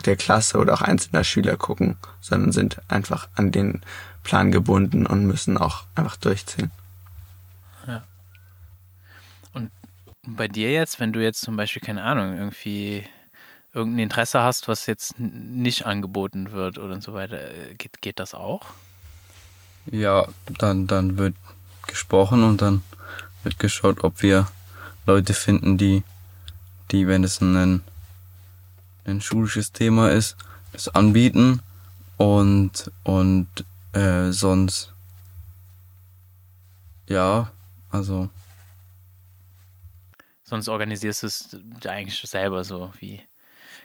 der 0.05 0.17
Klasse 0.17 0.59
oder 0.59 0.75
auch 0.75 0.83
einzelner 0.83 1.25
Schüler 1.25 1.57
gucken, 1.57 1.97
sondern 2.21 2.53
sind 2.53 2.81
einfach 2.89 3.29
an 3.35 3.53
den 3.53 3.83
Plan 4.23 4.51
gebunden 4.51 5.07
und 5.07 5.27
müssen 5.27 5.59
auch 5.59 5.85
einfach 5.95 6.17
durchziehen. 6.17 6.71
Und 9.53 9.71
bei 10.27 10.49
dir 10.49 10.73
jetzt, 10.73 10.99
wenn 10.99 11.13
du 11.13 11.23
jetzt 11.23 11.43
zum 11.43 11.57
Beispiel, 11.57 11.83
keine 11.83 12.03
Ahnung, 12.03 12.37
irgendwie 12.37 13.05
irgendein 13.75 14.05
Interesse 14.05 14.41
hast, 14.41 14.69
was 14.69 14.87
jetzt 14.87 15.19
nicht 15.19 15.85
angeboten 15.85 16.53
wird 16.53 16.79
oder 16.79 17.01
so 17.01 17.13
weiter, 17.13 17.41
äh, 17.41 17.75
geht, 17.75 18.01
geht 18.01 18.19
das 18.19 18.35
auch? 18.35 18.63
Ja, 19.87 20.29
dann, 20.59 20.87
dann 20.87 21.19
wird 21.19 21.35
gesprochen 21.87 22.45
und 22.45 22.63
dann 22.63 22.83
wird 23.43 23.59
geschaut, 23.59 24.03
ob 24.05 24.23
wir 24.23 24.47
Leute 25.07 25.35
finden, 25.35 25.77
die, 25.77 26.03
die, 26.91 27.07
wenn 27.07 27.25
es 27.25 27.41
ein, 27.41 27.83
ein 29.05 29.21
schulisches 29.21 29.73
Thema 29.73 30.11
ist, 30.11 30.37
es 30.73 30.89
anbieten 30.89 31.61
und, 32.17 32.91
und 33.03 33.49
äh, 33.93 34.31
sonst 34.31 34.93
ja, 37.07 37.51
also 37.91 38.31
Sonst 40.45 40.69
organisierst 40.69 41.23
du 41.23 41.27
es 41.27 41.57
eigentlich 41.87 42.19
selber 42.21 42.65
so 42.65 42.93
wie. 43.01 43.21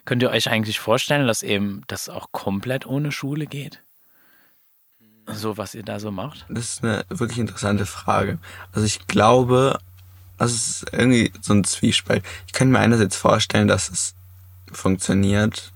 Könnt 0.09 0.23
ihr 0.23 0.31
euch 0.31 0.49
eigentlich 0.49 0.79
vorstellen, 0.79 1.27
dass 1.27 1.43
eben 1.43 1.83
das 1.85 2.09
auch 2.09 2.31
komplett 2.31 2.87
ohne 2.87 3.11
Schule 3.11 3.45
geht? 3.45 3.83
So, 5.27 5.55
was 5.55 5.75
ihr 5.75 5.83
da 5.83 5.99
so 5.99 6.09
macht? 6.09 6.47
Das 6.49 6.63
ist 6.63 6.83
eine 6.83 7.05
wirklich 7.09 7.37
interessante 7.37 7.85
Frage. 7.85 8.39
Also 8.71 8.87
ich 8.87 9.05
glaube, 9.05 9.77
das 10.39 10.53
ist 10.53 10.85
irgendwie 10.91 11.31
so 11.41 11.53
ein 11.53 11.63
Zwiespalt. 11.63 12.25
Ich 12.47 12.53
könnte 12.53 12.71
mir 12.71 12.79
einerseits 12.79 13.17
vorstellen, 13.17 13.67
dass 13.67 13.91
es 13.91 14.15
funktioniert, 14.71 15.71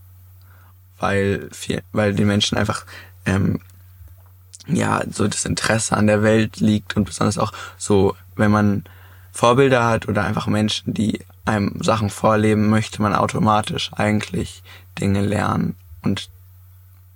weil 0.98 1.48
viel, 1.52 1.84
weil 1.92 2.16
den 2.16 2.26
Menschen 2.26 2.58
einfach 2.58 2.88
ähm, 3.28 3.62
ja 4.66 5.04
so 5.12 5.28
das 5.28 5.46
Interesse 5.46 5.96
an 5.96 6.08
der 6.08 6.24
Welt 6.24 6.58
liegt 6.58 6.98
und 6.98 7.04
besonders 7.04 7.38
auch 7.38 7.52
so, 7.78 8.16
wenn 8.36 8.50
man 8.50 8.84
Vorbilder 9.32 9.86
hat 9.86 10.08
oder 10.08 10.24
einfach 10.24 10.48
Menschen, 10.48 10.96
die 10.96 11.20
einem 11.46 11.82
Sachen 11.82 12.10
vorleben, 12.10 12.70
möchte 12.70 13.02
man 13.02 13.14
automatisch 13.14 13.92
eigentlich 13.94 14.64
Dinge 15.00 15.22
lernen 15.22 15.76
und 16.02 16.30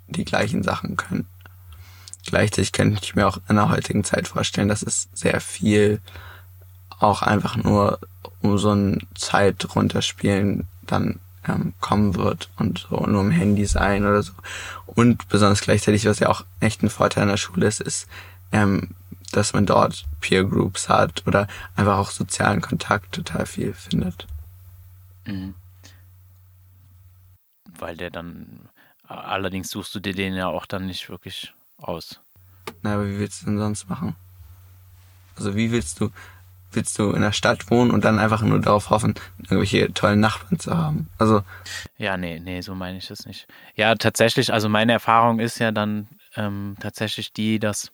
die 0.07 0.25
gleichen 0.25 0.63
Sachen 0.63 0.97
können. 0.97 1.27
Gleichzeitig 2.25 2.73
könnte 2.73 2.99
ich 3.01 3.15
mir 3.15 3.27
auch 3.27 3.39
in 3.47 3.55
der 3.55 3.69
heutigen 3.69 4.03
Zeit 4.03 4.27
vorstellen, 4.27 4.67
dass 4.67 4.81
es 4.81 5.07
sehr 5.13 5.39
viel 5.39 6.01
auch 6.99 7.21
einfach 7.21 7.55
nur 7.55 7.99
um 8.41 8.57
so 8.57 8.71
ein 8.73 9.07
Zeit 9.15 9.75
runterspielen 9.75 10.67
dann 10.85 11.19
ähm, 11.47 11.73
kommen 11.79 12.15
wird 12.15 12.49
und 12.57 12.87
so 12.89 13.05
nur 13.05 13.21
im 13.21 13.31
Handy 13.31 13.65
sein 13.65 14.05
oder 14.05 14.23
so. 14.23 14.33
Und 14.85 15.27
besonders 15.29 15.61
gleichzeitig, 15.61 16.05
was 16.05 16.19
ja 16.19 16.29
auch 16.29 16.43
echt 16.59 16.83
ein 16.83 16.89
Vorteil 16.89 17.23
in 17.23 17.29
der 17.29 17.37
Schule 17.37 17.67
ist, 17.67 17.81
ist, 17.81 18.07
ähm, 18.51 18.89
dass 19.31 19.53
man 19.53 19.65
dort 19.65 20.05
Peer 20.21 20.43
Groups 20.43 20.89
hat 20.89 21.23
oder 21.27 21.47
einfach 21.75 21.97
auch 21.97 22.11
sozialen 22.11 22.61
Kontakt 22.61 23.13
total 23.13 23.45
viel 23.45 23.73
findet. 23.73 24.27
Mhm. 25.25 25.55
Weil 27.77 27.97
der 27.97 28.09
dann, 28.09 28.69
allerdings 29.07 29.69
suchst 29.69 29.93
du 29.93 29.99
dir 29.99 30.13
den 30.13 30.33
ja 30.33 30.47
auch 30.47 30.65
dann 30.65 30.85
nicht 30.85 31.09
wirklich 31.09 31.53
aus. 31.77 32.19
Na, 32.81 32.95
aber 32.95 33.07
wie 33.07 33.19
willst 33.19 33.41
du 33.41 33.47
denn 33.47 33.59
sonst 33.59 33.89
machen? 33.89 34.15
Also 35.35 35.55
wie 35.55 35.71
willst 35.71 35.99
du, 35.99 36.09
willst 36.71 36.97
du 36.97 37.11
in 37.11 37.21
der 37.21 37.31
Stadt 37.31 37.69
wohnen 37.69 37.91
und 37.91 38.03
dann 38.05 38.19
einfach 38.19 38.41
nur 38.41 38.59
darauf 38.59 38.89
hoffen, 38.89 39.13
irgendwelche 39.43 39.93
tollen 39.93 40.19
Nachbarn 40.19 40.59
zu 40.59 40.75
haben? 40.75 41.09
Also, 41.17 41.43
Ja, 41.97 42.17
nee, 42.17 42.39
nee, 42.39 42.61
so 42.61 42.73
meine 42.73 42.97
ich 42.97 43.07
das 43.07 43.25
nicht. 43.25 43.47
Ja, 43.75 43.93
tatsächlich, 43.95 44.51
also 44.51 44.69
meine 44.69 44.93
Erfahrung 44.93 45.39
ist 45.39 45.59
ja 45.59 45.71
dann 45.71 46.07
ähm, 46.35 46.75
tatsächlich 46.79 47.33
die, 47.33 47.59
dass 47.59 47.91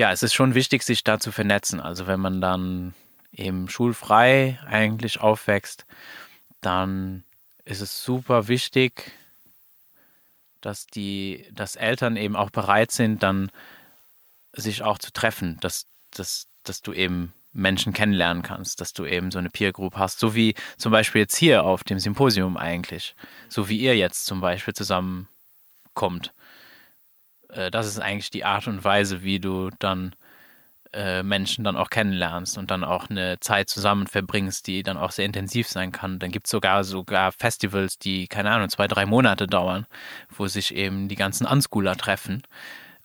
ja, 0.00 0.10
es 0.12 0.22
ist 0.22 0.32
schon 0.32 0.54
wichtig, 0.54 0.82
sich 0.82 1.04
da 1.04 1.20
zu 1.20 1.30
vernetzen. 1.30 1.78
Also 1.78 2.06
wenn 2.06 2.20
man 2.20 2.40
dann 2.40 2.94
eben 3.32 3.68
schulfrei 3.68 4.58
eigentlich 4.66 5.20
aufwächst, 5.20 5.84
dann 6.62 7.22
ist 7.66 7.82
es 7.82 8.02
super 8.02 8.48
wichtig, 8.48 9.12
dass 10.62 10.86
die, 10.86 11.46
dass 11.52 11.76
Eltern 11.76 12.16
eben 12.16 12.34
auch 12.34 12.48
bereit 12.48 12.92
sind, 12.92 13.22
dann 13.22 13.50
sich 14.54 14.82
auch 14.82 14.98
zu 14.98 15.12
treffen, 15.12 15.58
dass, 15.60 15.84
dass, 16.12 16.46
dass 16.64 16.80
du 16.80 16.94
eben 16.94 17.34
Menschen 17.52 17.92
kennenlernen 17.92 18.42
kannst, 18.42 18.80
dass 18.80 18.94
du 18.94 19.04
eben 19.04 19.30
so 19.30 19.38
eine 19.38 19.50
Peer 19.50 19.72
Group 19.72 19.96
hast, 19.96 20.18
so 20.18 20.34
wie 20.34 20.54
zum 20.78 20.92
Beispiel 20.92 21.20
jetzt 21.20 21.36
hier 21.36 21.64
auf 21.64 21.84
dem 21.84 21.98
Symposium 21.98 22.56
eigentlich, 22.56 23.14
so 23.50 23.68
wie 23.68 23.78
ihr 23.78 23.98
jetzt 23.98 24.24
zum 24.24 24.40
Beispiel 24.40 24.72
zusammenkommt. 24.72 26.32
Äh, 27.52 27.70
Das 27.70 27.86
ist 27.86 27.98
eigentlich 27.98 28.30
die 28.30 28.44
Art 28.44 28.66
und 28.66 28.84
Weise, 28.84 29.22
wie 29.22 29.40
du 29.40 29.70
dann 29.78 30.14
äh, 30.92 31.22
Menschen 31.22 31.62
dann 31.62 31.76
auch 31.76 31.88
kennenlernst 31.88 32.58
und 32.58 32.70
dann 32.70 32.82
auch 32.82 33.10
eine 33.10 33.38
Zeit 33.38 33.68
zusammen 33.68 34.08
verbringst, 34.08 34.66
die 34.66 34.82
dann 34.82 34.96
auch 34.96 35.12
sehr 35.12 35.24
intensiv 35.24 35.68
sein 35.68 35.92
kann. 35.92 36.18
Dann 36.18 36.32
gibt 36.32 36.46
es 36.46 36.50
sogar 36.50 36.82
sogar 36.82 37.30
Festivals, 37.30 37.98
die, 37.98 38.26
keine 38.26 38.50
Ahnung, 38.50 38.68
zwei, 38.70 38.88
drei 38.88 39.06
Monate 39.06 39.46
dauern, 39.46 39.86
wo 40.30 40.48
sich 40.48 40.74
eben 40.74 41.08
die 41.08 41.14
ganzen 41.14 41.46
Unschooler 41.46 41.96
treffen 41.96 42.42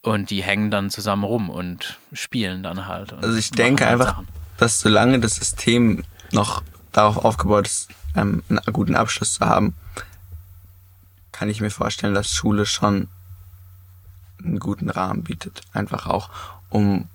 und 0.02 0.30
die 0.30 0.42
hängen 0.42 0.72
dann 0.72 0.90
zusammen 0.90 1.24
rum 1.24 1.50
und 1.50 2.00
spielen 2.12 2.64
dann 2.64 2.88
halt. 2.88 3.14
also 3.14 3.38
ich 3.38 3.52
denke 3.52 3.86
halt 3.86 3.94
einfach, 3.94 4.16
Sachen. 4.16 4.28
dass 4.58 4.80
solange 4.80 5.20
das 5.20 5.36
System 5.36 6.04
noch 6.32 6.64
darauf 6.92 7.24
aufgebaut 7.24 7.68
ist, 7.68 7.90
ähm, 8.16 8.44
einen 8.50 8.62
guten 8.72 8.96
Abschluss 8.96 9.36
zu 9.36 9.46
haben, 9.46 9.76
kann 11.32 11.50
ich 11.50 11.62
mir 11.62 11.70
vorstellen, 11.70 12.14
dass 12.14 12.32
Schule 12.34 12.66
schon 12.66 13.10
einen 14.46 14.60
guten 14.60 14.90
Rahmen 14.90 15.24
bietet. 15.24 15.62
Einfach 15.74 16.08
auch, 16.08 16.30
um 16.70 17.08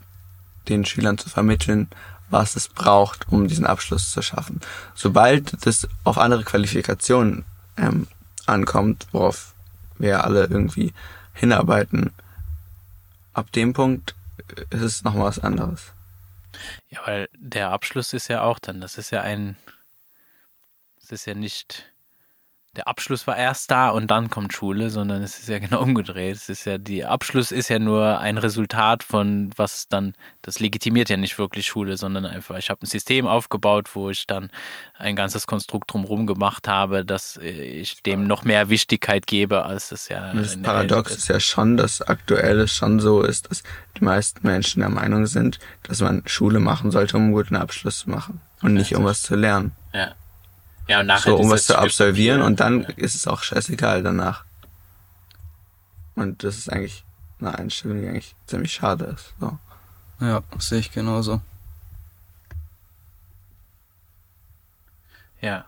den 0.68 0.84
Schülern 0.84 1.18
zu 1.18 1.28
vermitteln, 1.28 1.88
was 2.30 2.56
es 2.56 2.68
braucht, 2.68 3.28
um 3.28 3.48
diesen 3.48 3.66
Abschluss 3.66 4.10
zu 4.10 4.22
schaffen. 4.22 4.60
Sobald 4.94 5.66
das 5.66 5.88
auf 6.04 6.18
andere 6.18 6.44
Qualifikationen 6.44 7.44
ähm, 7.76 8.06
ankommt, 8.46 9.06
worauf 9.12 9.54
wir 9.98 10.24
alle 10.24 10.44
irgendwie 10.44 10.92
hinarbeiten, 11.34 12.12
ab 13.32 13.50
dem 13.52 13.72
Punkt 13.72 14.14
äh, 14.56 14.76
ist 14.76 14.82
es 14.82 15.04
nochmal 15.04 15.26
was 15.26 15.38
anderes. 15.38 15.92
Ja, 16.88 17.00
weil 17.06 17.28
der 17.36 17.70
Abschluss 17.70 18.12
ist 18.12 18.28
ja 18.28 18.42
auch 18.42 18.58
dann, 18.58 18.80
das 18.80 18.98
ist 18.98 19.10
ja 19.10 19.22
ein, 19.22 19.56
es 21.02 21.10
ist 21.10 21.26
ja 21.26 21.34
nicht 21.34 21.89
der 22.76 22.86
Abschluss 22.86 23.26
war 23.26 23.36
erst 23.36 23.72
da 23.72 23.88
und 23.88 24.12
dann 24.12 24.30
kommt 24.30 24.52
Schule, 24.52 24.90
sondern 24.90 25.22
es 25.22 25.40
ist 25.40 25.48
ja 25.48 25.58
genau 25.58 25.82
umgedreht. 25.82 26.36
Es 26.36 26.48
ist 26.48 26.64
ja 26.64 26.78
die 26.78 27.04
Abschluss 27.04 27.50
ist 27.50 27.68
ja 27.68 27.80
nur 27.80 28.20
ein 28.20 28.38
Resultat 28.38 29.02
von 29.02 29.50
was 29.56 29.88
dann 29.88 30.14
das 30.42 30.60
legitimiert 30.60 31.08
ja 31.08 31.16
nicht 31.16 31.36
wirklich 31.38 31.66
Schule, 31.66 31.96
sondern 31.96 32.26
einfach 32.26 32.56
ich 32.58 32.70
habe 32.70 32.82
ein 32.82 32.86
System 32.86 33.26
aufgebaut, 33.26 33.90
wo 33.94 34.10
ich 34.10 34.26
dann 34.26 34.50
ein 34.96 35.16
ganzes 35.16 35.48
Konstrukt 35.48 35.92
drumherum 35.92 36.26
gemacht 36.26 36.68
habe, 36.68 37.04
dass 37.04 37.36
ich 37.38 38.02
dem 38.04 38.28
noch 38.28 38.44
mehr 38.44 38.68
Wichtigkeit 38.68 39.26
gebe, 39.26 39.64
als 39.64 39.90
es 39.90 40.08
ja 40.08 40.32
das 40.32 40.60
Paradox 40.62 41.10
ist. 41.10 41.18
ist 41.18 41.28
ja 41.28 41.40
schon, 41.40 41.76
dass 41.76 42.02
aktuell 42.02 42.60
es 42.60 42.72
schon 42.72 43.00
so 43.00 43.22
ist, 43.22 43.50
dass 43.50 43.64
die 43.98 44.04
meisten 44.04 44.46
Menschen 44.46 44.80
der 44.80 44.90
Meinung 44.90 45.26
sind, 45.26 45.58
dass 45.82 46.00
man 46.00 46.22
Schule 46.26 46.60
machen 46.60 46.92
sollte, 46.92 47.16
um 47.16 47.24
einen 47.24 47.32
guten 47.32 47.56
Abschluss 47.56 47.98
zu 47.98 48.10
machen 48.10 48.40
und 48.62 48.74
nicht 48.74 48.94
um 48.94 49.04
was 49.04 49.22
zu 49.22 49.34
lernen. 49.34 49.72
Ja. 49.92 50.14
Ja, 50.90 51.00
und 51.00 51.06
nachher 51.06 51.30
so, 51.30 51.36
um 51.36 51.50
was 51.50 51.66
zu 51.66 51.78
absolvieren 51.78 52.42
und 52.42 52.58
dann 52.58 52.82
ist 52.82 53.14
es 53.14 53.28
auch 53.28 53.44
scheißegal 53.44 54.02
danach. 54.02 54.44
Und 56.16 56.42
das 56.42 56.58
ist 56.58 56.68
eigentlich 56.68 57.04
eine 57.38 57.56
Einstellung, 57.56 58.00
die 58.00 58.08
eigentlich 58.08 58.34
ziemlich 58.46 58.72
schade 58.72 59.04
ist. 59.04 59.32
So. 59.38 59.56
Ja, 60.20 60.42
sehe 60.58 60.80
ich 60.80 60.90
genauso. 60.90 61.40
Ja, 65.40 65.64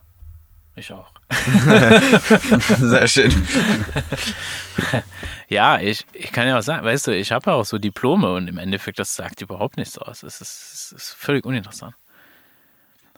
ich 0.74 0.92
auch. 0.92 1.12
Sehr 2.78 3.06
schön. 3.06 3.46
ja, 5.48 5.78
ich, 5.78 6.04
ich 6.14 6.32
kann 6.32 6.48
ja 6.48 6.58
auch 6.58 6.62
sagen, 6.62 6.84
weißt 6.84 7.06
du, 7.06 7.16
ich 7.16 7.30
habe 7.30 7.50
ja 7.50 7.56
auch 7.56 7.64
so 7.64 7.78
Diplome 7.78 8.34
und 8.34 8.48
im 8.48 8.58
Endeffekt, 8.58 8.98
das 8.98 9.14
sagt 9.14 9.40
überhaupt 9.40 9.76
nichts 9.76 9.98
aus. 9.98 10.24
Es 10.24 10.40
ist, 10.40 10.72
es 10.72 10.92
ist 10.92 11.12
völlig 11.12 11.46
uninteressant. 11.46 11.94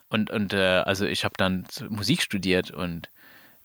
Und, 0.09 0.29
und 0.29 0.53
äh, 0.53 0.83
also 0.85 1.05
ich 1.05 1.23
habe 1.23 1.33
dann 1.37 1.65
Musik 1.89 2.21
studiert 2.21 2.71
und 2.71 3.09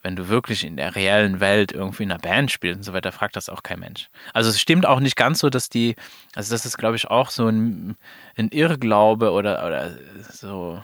wenn 0.03 0.15
du 0.15 0.29
wirklich 0.29 0.63
in 0.63 0.77
der 0.77 0.95
reellen 0.95 1.39
Welt 1.39 1.71
irgendwie 1.71 2.03
in 2.03 2.11
einer 2.11 2.19
Band 2.19 2.51
spielst 2.51 2.77
und 2.77 2.83
so 2.83 2.93
weiter, 2.93 3.11
fragt 3.11 3.35
das 3.35 3.49
auch 3.49 3.61
kein 3.61 3.79
Mensch. 3.79 4.09
Also 4.33 4.49
es 4.49 4.59
stimmt 4.59 4.85
auch 4.85 4.99
nicht 4.99 5.15
ganz 5.15 5.39
so, 5.39 5.49
dass 5.49 5.69
die, 5.69 5.95
also 6.33 6.53
das 6.53 6.65
ist 6.65 6.77
glaube 6.77 6.95
ich 6.95 7.07
auch 7.07 7.29
so 7.29 7.47
ein, 7.47 7.95
ein 8.35 8.49
Irrglaube 8.49 9.31
oder, 9.31 9.65
oder 9.65 9.95
so 10.31 10.83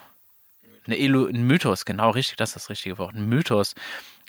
eine 0.85 0.95
ein 0.95 1.47
Mythos, 1.47 1.85
genau 1.85 2.11
richtig, 2.11 2.37
das 2.37 2.49
ist 2.49 2.55
das 2.55 2.69
richtige 2.69 2.97
Wort, 2.97 3.15
ein 3.15 3.27
Mythos, 3.27 3.73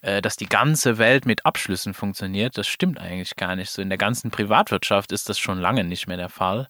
äh, 0.02 0.23
dass 0.23 0.37
die 0.37 0.49
ganze 0.49 0.99
Welt 0.99 1.26
mit 1.26 1.44
Abschlüssen 1.44 1.94
funktioniert. 1.94 2.56
Das 2.56 2.66
stimmt 2.66 2.99
eigentlich 2.99 3.37
gar 3.37 3.56
nicht. 3.56 3.70
So 3.70 3.82
in 3.82 3.88
der 3.88 3.99
ganzen 3.99 4.30
Privatwirtschaft 4.30 5.12
ist 5.12 5.28
das 5.28 5.38
schon 5.38 5.58
lange 5.58 5.85
nicht 5.85 6.06
mehr 6.06 6.16
der 6.16 6.28
Fall. 6.28 6.68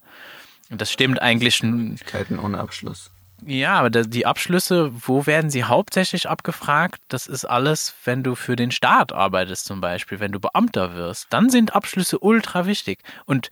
Und 0.70 0.80
das 0.80 0.90
stimmt 0.90 1.20
eigentlich. 1.20 1.62
Möglichkeiten 1.62 2.38
ohne 2.38 2.58
Abschluss. 2.58 3.10
Ja, 3.46 3.78
aber 3.78 3.90
die 3.90 4.26
Abschlüsse, 4.26 4.90
wo 4.92 5.26
werden 5.26 5.50
sie 5.50 5.64
hauptsächlich 5.64 6.28
abgefragt? 6.28 7.00
Das 7.08 7.26
ist 7.26 7.44
alles, 7.44 7.94
wenn 8.04 8.22
du 8.22 8.34
für 8.34 8.56
den 8.56 8.70
Staat 8.70 9.12
arbeitest 9.12 9.66
zum 9.66 9.80
Beispiel, 9.80 10.20
wenn 10.20 10.32
du 10.32 10.40
Beamter 10.40 10.94
wirst. 10.94 11.28
Dann 11.30 11.48
sind 11.48 11.74
Abschlüsse 11.74 12.18
ultra 12.18 12.66
wichtig. 12.66 13.00
Und 13.26 13.50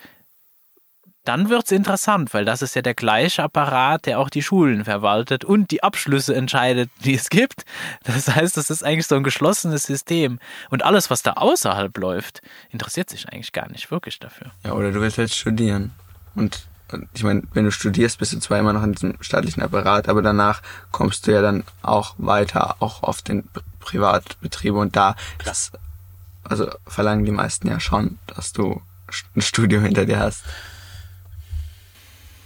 dann 1.27 1.49
wird's 1.49 1.73
interessant, 1.73 2.33
weil 2.35 2.45
das 2.45 2.63
ist 2.63 2.77
ja 2.77 2.83
der 2.83 2.95
gleiche 2.95 3.43
Apparat, 3.43 4.07
der 4.07 4.21
auch 4.21 4.31
die 4.31 4.43
Schulen 4.43 4.85
verwaltet 4.85 5.45
und 5.45 5.71
die 5.73 5.83
Abschlüsse 5.83 6.35
entscheidet, 6.35 6.91
die 7.05 7.15
es 7.15 7.31
gibt. 7.31 7.65
Das 8.05 8.29
heißt, 8.29 8.57
das 8.57 8.71
ist 8.71 8.85
eigentlich 8.85 9.07
so 9.07 9.17
ein 9.17 9.25
geschlossenes 9.25 9.85
System. 9.85 10.39
Und 10.71 10.85
alles, 10.85 11.11
was 11.11 11.23
da 11.23 11.33
außerhalb 11.33 11.97
läuft, 11.99 12.43
interessiert 12.71 13.11
sich 13.11 13.29
eigentlich 13.29 13.53
gar 13.53 13.69
nicht 13.71 13.91
wirklich 13.91 14.19
dafür. 14.21 14.53
Ja, 14.65 14.73
oder 14.73 14.93
du 14.93 15.01
willst 15.01 15.19
jetzt 15.19 15.37
studieren. 15.37 15.93
Und 16.35 16.67
ich 17.15 17.25
meine, 17.25 17.43
wenn 17.53 17.65
du 17.65 17.71
studierst, 17.71 18.19
bist 18.19 18.33
du 18.33 18.39
zwar 18.39 18.59
immer 18.59 18.73
noch 18.73 18.83
in 18.83 18.93
diesem 18.93 19.17
staatlichen 19.21 19.63
Apparat, 19.63 20.09
aber 20.09 20.23
danach 20.23 20.63
kommst 20.93 21.27
du 21.27 21.33
ja 21.33 21.43
dann 21.43 21.65
auch 21.83 22.15
weiter, 22.19 22.77
auch 22.81 23.03
auf 23.03 23.23
den 23.23 23.49
Privatbetriebe 23.81 24.79
und 24.79 24.97
da, 24.97 25.17
das, 25.45 25.73
also 26.45 26.71
verlangen 26.87 27.25
die 27.25 27.33
meisten 27.33 27.69
ja 27.69 27.81
schon, 27.81 28.19
dass 28.27 28.53
du 28.53 28.83
ein 29.35 29.43
Studium 29.43 29.85
hinter 29.85 30.07
dir 30.07 30.19
hast. 30.19 30.45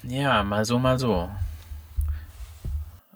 Ja, 0.02 0.42
mal 0.42 0.64
so, 0.64 0.78
mal 0.78 0.98
so. 0.98 1.30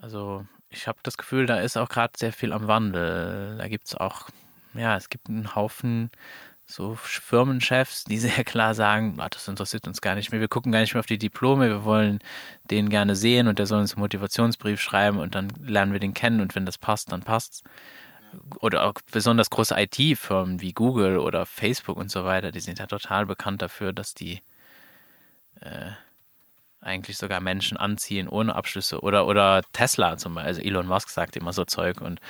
Also 0.00 0.44
ich 0.68 0.86
habe 0.86 0.98
das 1.02 1.16
Gefühl, 1.16 1.46
da 1.46 1.60
ist 1.60 1.76
auch 1.76 1.88
gerade 1.88 2.12
sehr 2.16 2.32
viel 2.32 2.52
am 2.52 2.66
Wandel. 2.66 3.56
Da 3.56 3.68
gibt 3.68 3.86
es 3.86 3.94
auch, 3.94 4.28
ja, 4.74 4.96
es 4.96 5.08
gibt 5.08 5.28
einen 5.28 5.54
Haufen 5.54 6.10
so 6.66 6.94
Firmenchefs, 6.94 8.04
die 8.04 8.18
sehr 8.18 8.44
klar 8.44 8.74
sagen, 8.74 9.16
ah, 9.18 9.28
das 9.28 9.48
interessiert 9.48 9.86
uns 9.86 10.00
gar 10.00 10.14
nicht 10.14 10.32
mehr, 10.32 10.40
wir 10.40 10.48
gucken 10.48 10.72
gar 10.72 10.80
nicht 10.80 10.94
mehr 10.94 11.00
auf 11.00 11.06
die 11.06 11.18
Diplome, 11.18 11.68
wir 11.68 11.84
wollen 11.84 12.20
den 12.70 12.88
gerne 12.88 13.16
sehen 13.16 13.48
und 13.48 13.58
der 13.58 13.66
soll 13.66 13.80
uns 13.80 13.92
einen 13.92 14.00
Motivationsbrief 14.00 14.80
schreiben 14.80 15.18
und 15.18 15.34
dann 15.34 15.50
lernen 15.60 15.92
wir 15.92 16.00
den 16.00 16.14
kennen 16.14 16.40
und 16.40 16.54
wenn 16.54 16.66
das 16.66 16.78
passt, 16.78 17.12
dann 17.12 17.22
passt's. 17.22 17.62
Oder 18.60 18.84
auch 18.84 18.94
besonders 19.12 19.48
große 19.50 19.76
IT-Firmen 19.78 20.60
wie 20.60 20.72
Google 20.72 21.18
oder 21.18 21.46
Facebook 21.46 21.96
und 21.96 22.10
so 22.10 22.24
weiter, 22.24 22.50
die 22.50 22.60
sind 22.60 22.80
ja 22.80 22.86
total 22.86 23.26
bekannt 23.26 23.62
dafür, 23.62 23.92
dass 23.92 24.12
die 24.12 24.42
äh, 25.60 25.92
eigentlich 26.80 27.16
sogar 27.16 27.40
Menschen 27.40 27.76
anziehen 27.76 28.28
ohne 28.28 28.56
Abschlüsse. 28.56 29.00
Oder, 29.00 29.26
oder 29.26 29.62
Tesla 29.72 30.16
zum 30.16 30.34
Beispiel, 30.34 30.48
also 30.48 30.60
Elon 30.62 30.86
Musk 30.86 31.10
sagt 31.10 31.36
immer 31.36 31.52
so 31.52 31.64
Zeug 31.64 32.00
und 32.00 32.20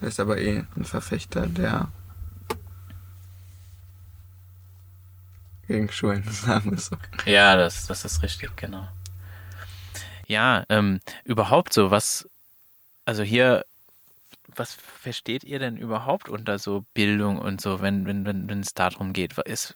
er 0.00 0.08
ist 0.08 0.20
aber 0.20 0.38
eh 0.38 0.64
ein 0.76 0.84
Verfechter 0.84 1.46
der 1.46 1.90
gegen 5.70 5.90
Schulen, 5.90 6.24
sagen 6.30 6.72
wir 6.72 6.78
so. 6.78 6.96
Ja, 7.26 7.56
das, 7.56 7.86
das 7.86 8.04
ist 8.04 8.22
richtig, 8.22 8.56
genau. 8.56 8.88
Ja, 10.26 10.64
ähm, 10.68 11.00
überhaupt 11.24 11.72
so, 11.72 11.90
was, 11.90 12.28
also 13.04 13.22
hier, 13.22 13.64
was 14.54 14.74
versteht 14.74 15.44
ihr 15.44 15.58
denn 15.58 15.76
überhaupt 15.76 16.28
unter 16.28 16.58
so 16.58 16.84
Bildung 16.92 17.38
und 17.38 17.60
so, 17.60 17.80
wenn, 17.80 18.06
wenn, 18.06 18.24
wenn, 18.24 18.48
wenn 18.48 18.60
es 18.60 18.74
darum 18.74 19.12
geht? 19.12 19.38
Ist, 19.38 19.74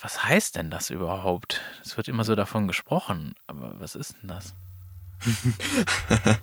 was 0.00 0.24
heißt 0.24 0.56
denn 0.56 0.70
das 0.70 0.90
überhaupt? 0.90 1.60
Es 1.82 1.96
wird 1.96 2.08
immer 2.08 2.24
so 2.24 2.34
davon 2.34 2.66
gesprochen, 2.66 3.34
aber 3.46 3.78
was 3.80 3.94
ist 3.94 4.16
denn 4.22 4.28
das? 4.28 4.54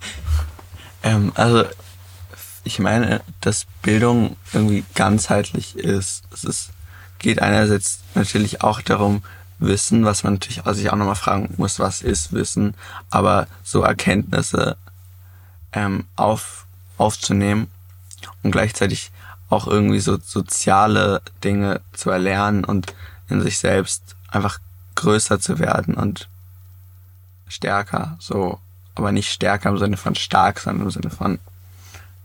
ähm, 1.03 1.31
also, 1.35 1.65
ich 2.63 2.79
meine, 2.79 3.21
dass 3.41 3.65
Bildung 3.81 4.37
irgendwie 4.53 4.83
ganzheitlich 4.93 5.75
ist. 5.75 6.23
Es 6.31 6.43
ist 6.43 6.71
geht 7.21 7.41
einerseits 7.41 7.99
natürlich 8.15 8.61
auch 8.61 8.81
darum, 8.81 9.23
Wissen, 9.59 10.05
was 10.05 10.23
man 10.23 10.33
natürlich 10.33 10.61
sich 10.73 10.91
auch 10.91 10.95
nochmal 10.95 11.15
fragen 11.15 11.53
muss, 11.57 11.79
was 11.79 12.01
ist 12.01 12.33
Wissen, 12.33 12.73
aber 13.11 13.47
so 13.63 13.83
Erkenntnisse 13.83 14.75
ähm, 15.71 16.05
auf, 16.15 16.65
aufzunehmen 16.97 17.67
und 18.41 18.51
gleichzeitig 18.51 19.11
auch 19.49 19.67
irgendwie 19.67 19.99
so 19.99 20.17
soziale 20.17 21.21
Dinge 21.43 21.81
zu 21.93 22.09
erlernen 22.09 22.63
und 22.65 22.95
in 23.29 23.41
sich 23.41 23.59
selbst 23.59 24.15
einfach 24.29 24.59
größer 24.95 25.39
zu 25.39 25.59
werden 25.59 25.93
und 25.93 26.27
stärker, 27.47 28.17
so, 28.19 28.59
aber 28.95 29.11
nicht 29.11 29.31
stärker 29.31 29.69
im 29.69 29.77
Sinne 29.77 29.97
von 29.97 30.15
stark, 30.15 30.59
sondern 30.59 30.85
im 30.87 30.91
Sinne 30.91 31.11
von 31.11 31.39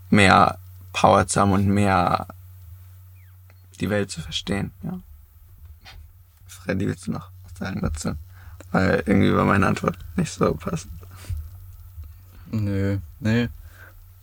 mehr 0.09 0.57
Power 0.93 1.27
zu 1.27 1.39
haben 1.39 1.51
und 1.51 1.67
mehr 1.67 2.27
die 3.79 3.89
Welt 3.89 4.11
zu 4.11 4.21
verstehen, 4.21 4.71
ja. 4.83 4.99
Freddy, 6.45 6.87
willst 6.87 7.07
du 7.07 7.11
noch 7.11 7.29
was 7.43 7.57
sagen 7.57 7.81
dazu? 7.81 8.15
Weil 8.71 9.03
irgendwie 9.05 9.33
war 9.33 9.45
meine 9.45 9.67
Antwort 9.67 9.97
nicht 10.15 10.31
so 10.31 10.53
passend. 10.53 10.93
Nö, 12.51 12.99
nö. 13.19 13.47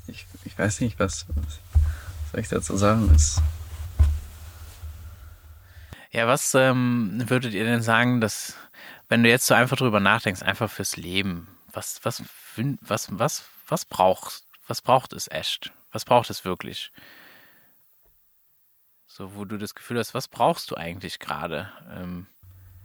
Ich, 0.06 0.26
ich 0.44 0.58
weiß 0.58 0.80
nicht, 0.80 0.98
was, 0.98 1.26
was 1.28 1.60
soll 2.30 2.40
ich 2.40 2.48
dazu 2.48 2.76
sagen? 2.76 3.10
Es 3.14 3.40
ja, 6.14 6.28
was 6.28 6.54
ähm, 6.54 7.24
würdet 7.26 7.54
ihr 7.54 7.64
denn 7.64 7.82
sagen, 7.82 8.20
dass, 8.20 8.56
wenn 9.08 9.24
du 9.24 9.28
jetzt 9.28 9.48
so 9.48 9.54
einfach 9.54 9.76
drüber 9.76 9.98
nachdenkst, 9.98 10.42
einfach 10.42 10.70
fürs 10.70 10.96
Leben, 10.96 11.48
was, 11.72 12.00
was, 12.04 12.22
was, 12.82 13.08
was, 13.10 13.44
was 13.66 13.84
braucht, 13.84 14.44
was 14.68 14.80
braucht 14.80 15.12
es 15.12 15.28
echt? 15.28 15.72
Was 15.90 16.04
braucht 16.04 16.30
es 16.30 16.44
wirklich? 16.44 16.92
So, 19.16 19.36
wo 19.36 19.44
du 19.44 19.58
das 19.58 19.76
Gefühl 19.76 20.00
hast, 20.00 20.12
was 20.12 20.26
brauchst 20.26 20.72
du 20.72 20.76
eigentlich 20.76 21.20
gerade? 21.20 21.68
Ähm, 21.94 22.26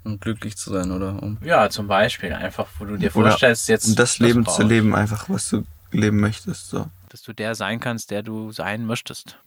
um 0.04 0.20
glücklich 0.20 0.58
zu 0.58 0.72
sein, 0.72 0.92
oder? 0.92 1.24
Um 1.24 1.40
ja, 1.42 1.72
zum 1.72 1.88
Beispiel. 1.88 2.32
Einfach, 2.34 2.68
wo 2.78 2.86
du 2.86 2.98
dir 2.98 3.10
vorstellst, 3.10 3.68
jetzt. 3.68 3.88
Um 3.88 3.96
das 3.96 4.20
Leben 4.20 4.46
zu 4.46 4.62
leben, 4.62 4.94
einfach, 4.94 5.28
was 5.28 5.50
du 5.50 5.66
leben 5.90 6.20
möchtest, 6.20 6.70
so. 6.70 6.88
Dass 7.10 7.24
du 7.24 7.34
der 7.34 7.56
sein 7.56 7.80
kannst, 7.80 8.12
der 8.12 8.22
du 8.22 8.52
sein 8.52 8.86
möchtest. 8.86 9.40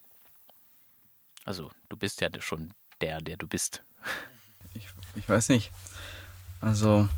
Also, 1.44 1.70
du 1.88 1.96
bist 1.96 2.20
ja 2.20 2.28
schon 2.40 2.74
der, 3.00 3.20
der 3.20 3.36
du 3.36 3.46
bist. 3.46 3.84
Ich, 4.74 4.88
ich 5.14 5.28
weiß 5.28 5.50
nicht. 5.50 5.70
Also. 6.60 7.08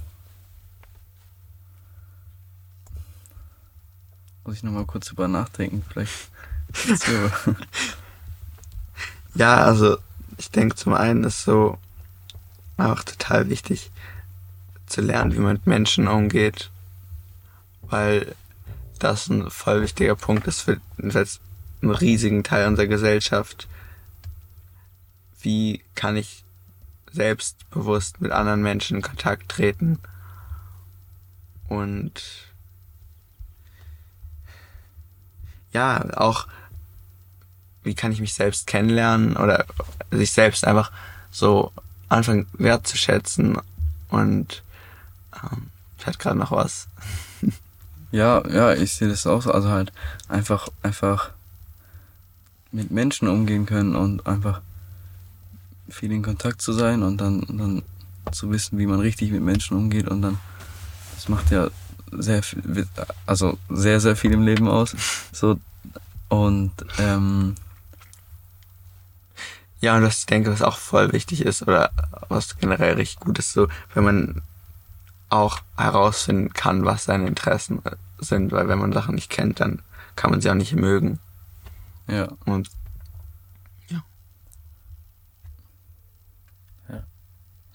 Muss 4.44 4.56
ich 4.56 4.62
nochmal 4.62 4.84
kurz 4.84 5.10
über 5.10 5.26
nachdenken, 5.26 5.82
vielleicht. 5.88 6.28
Ja, 9.34 9.64
also 9.64 9.98
ich 10.38 10.50
denke 10.50 10.76
zum 10.76 10.94
einen 10.94 11.24
ist 11.24 11.44
so 11.44 11.78
auch 12.76 13.02
total 13.02 13.48
wichtig 13.48 13.90
zu 14.86 15.00
lernen, 15.00 15.32
wie 15.32 15.38
man 15.38 15.54
mit 15.54 15.66
Menschen 15.66 16.08
umgeht, 16.08 16.70
weil 17.82 18.34
das 18.98 19.28
ein 19.28 19.50
voll 19.50 19.82
wichtiger 19.82 20.14
Punkt 20.14 20.46
ist 20.46 20.60
für 20.60 20.80
einen 20.98 21.90
riesigen 21.90 22.44
Teil 22.44 22.66
unserer 22.68 22.86
Gesellschaft. 22.86 23.68
Wie 25.40 25.82
kann 25.94 26.16
ich 26.16 26.44
selbstbewusst 27.12 28.20
mit 28.20 28.32
anderen 28.32 28.62
Menschen 28.62 28.96
in 28.96 29.02
Kontakt 29.02 29.48
treten 29.48 29.98
und 31.68 32.22
ja, 35.72 36.04
auch 36.16 36.46
wie 37.84 37.94
kann 37.94 38.12
ich 38.12 38.20
mich 38.20 38.34
selbst 38.34 38.66
kennenlernen 38.66 39.36
oder 39.36 39.66
sich 40.10 40.32
selbst 40.32 40.66
einfach 40.66 40.90
so 41.30 41.72
anfangen 42.08 42.46
wertzuschätzen 42.54 43.58
und 44.08 44.62
ähm, 45.34 45.68
ich 45.98 46.06
hatte 46.06 46.18
gerade 46.18 46.38
noch 46.38 46.52
was. 46.52 46.88
Ja, 48.12 48.48
ja, 48.48 48.72
ich 48.72 48.92
sehe 48.92 49.08
das 49.08 49.26
auch 49.26 49.42
so. 49.42 49.50
Also 49.50 49.70
halt 49.70 49.92
einfach, 50.28 50.68
einfach 50.84 51.32
mit 52.70 52.92
Menschen 52.92 53.26
umgehen 53.26 53.66
können 53.66 53.96
und 53.96 54.24
einfach 54.24 54.60
viel 55.88 56.12
in 56.12 56.22
Kontakt 56.22 56.62
zu 56.62 56.72
sein 56.72 57.02
und 57.02 57.20
dann, 57.20 57.40
dann 57.48 57.82
zu 58.30 58.52
wissen, 58.52 58.78
wie 58.78 58.86
man 58.86 59.00
richtig 59.00 59.32
mit 59.32 59.42
Menschen 59.42 59.76
umgeht 59.76 60.06
und 60.06 60.22
dann, 60.22 60.38
das 61.16 61.28
macht 61.28 61.50
ja 61.50 61.70
sehr 62.12 62.44
viel, 62.44 62.86
also 63.26 63.58
sehr, 63.68 63.98
sehr 63.98 64.14
viel 64.14 64.32
im 64.32 64.44
Leben 64.44 64.68
aus. 64.68 64.94
So, 65.32 65.58
und, 66.28 66.70
ähm, 66.98 67.56
ja, 69.84 69.96
und 69.96 70.02
was 70.02 70.20
ich 70.20 70.26
denke, 70.26 70.50
was 70.50 70.62
auch 70.62 70.78
voll 70.78 71.12
wichtig 71.12 71.42
ist 71.42 71.62
oder 71.62 71.90
was 72.28 72.58
generell 72.58 72.94
richtig 72.94 73.20
gut 73.20 73.38
ist, 73.38 73.52
so, 73.52 73.68
wenn 73.94 74.04
man 74.04 74.42
auch 75.28 75.60
herausfinden 75.76 76.52
kann, 76.52 76.84
was 76.84 77.04
seine 77.04 77.26
Interessen 77.26 77.82
sind, 78.18 78.52
weil 78.52 78.68
wenn 78.68 78.78
man 78.78 78.92
Sachen 78.92 79.14
nicht 79.14 79.30
kennt, 79.30 79.60
dann 79.60 79.82
kann 80.16 80.30
man 80.30 80.40
sie 80.40 80.50
auch 80.50 80.54
nicht 80.54 80.74
mögen. 80.74 81.18
ja, 82.08 82.28
Und 82.46 82.70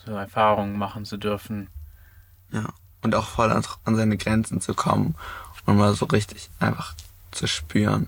So 0.06 0.16
Erfahrungen 0.16 0.78
machen 0.78 1.06
zu 1.06 1.18
dürfen. 1.18 1.70
ja, 2.52 2.66
und 3.02 3.14
auch 3.16 3.28
voll 3.28 3.52
an, 3.52 3.64
an 3.84 3.96
seine 3.96 4.18
Grenzen 4.18 4.62
zu 4.62 4.74
kommen 4.74 5.16
und 5.66 5.78
mal 5.78 5.94
so 5.94 6.06
richtig 6.06 6.50
einfach 6.60 6.96
zu 7.32 7.48
spüren. 7.48 8.08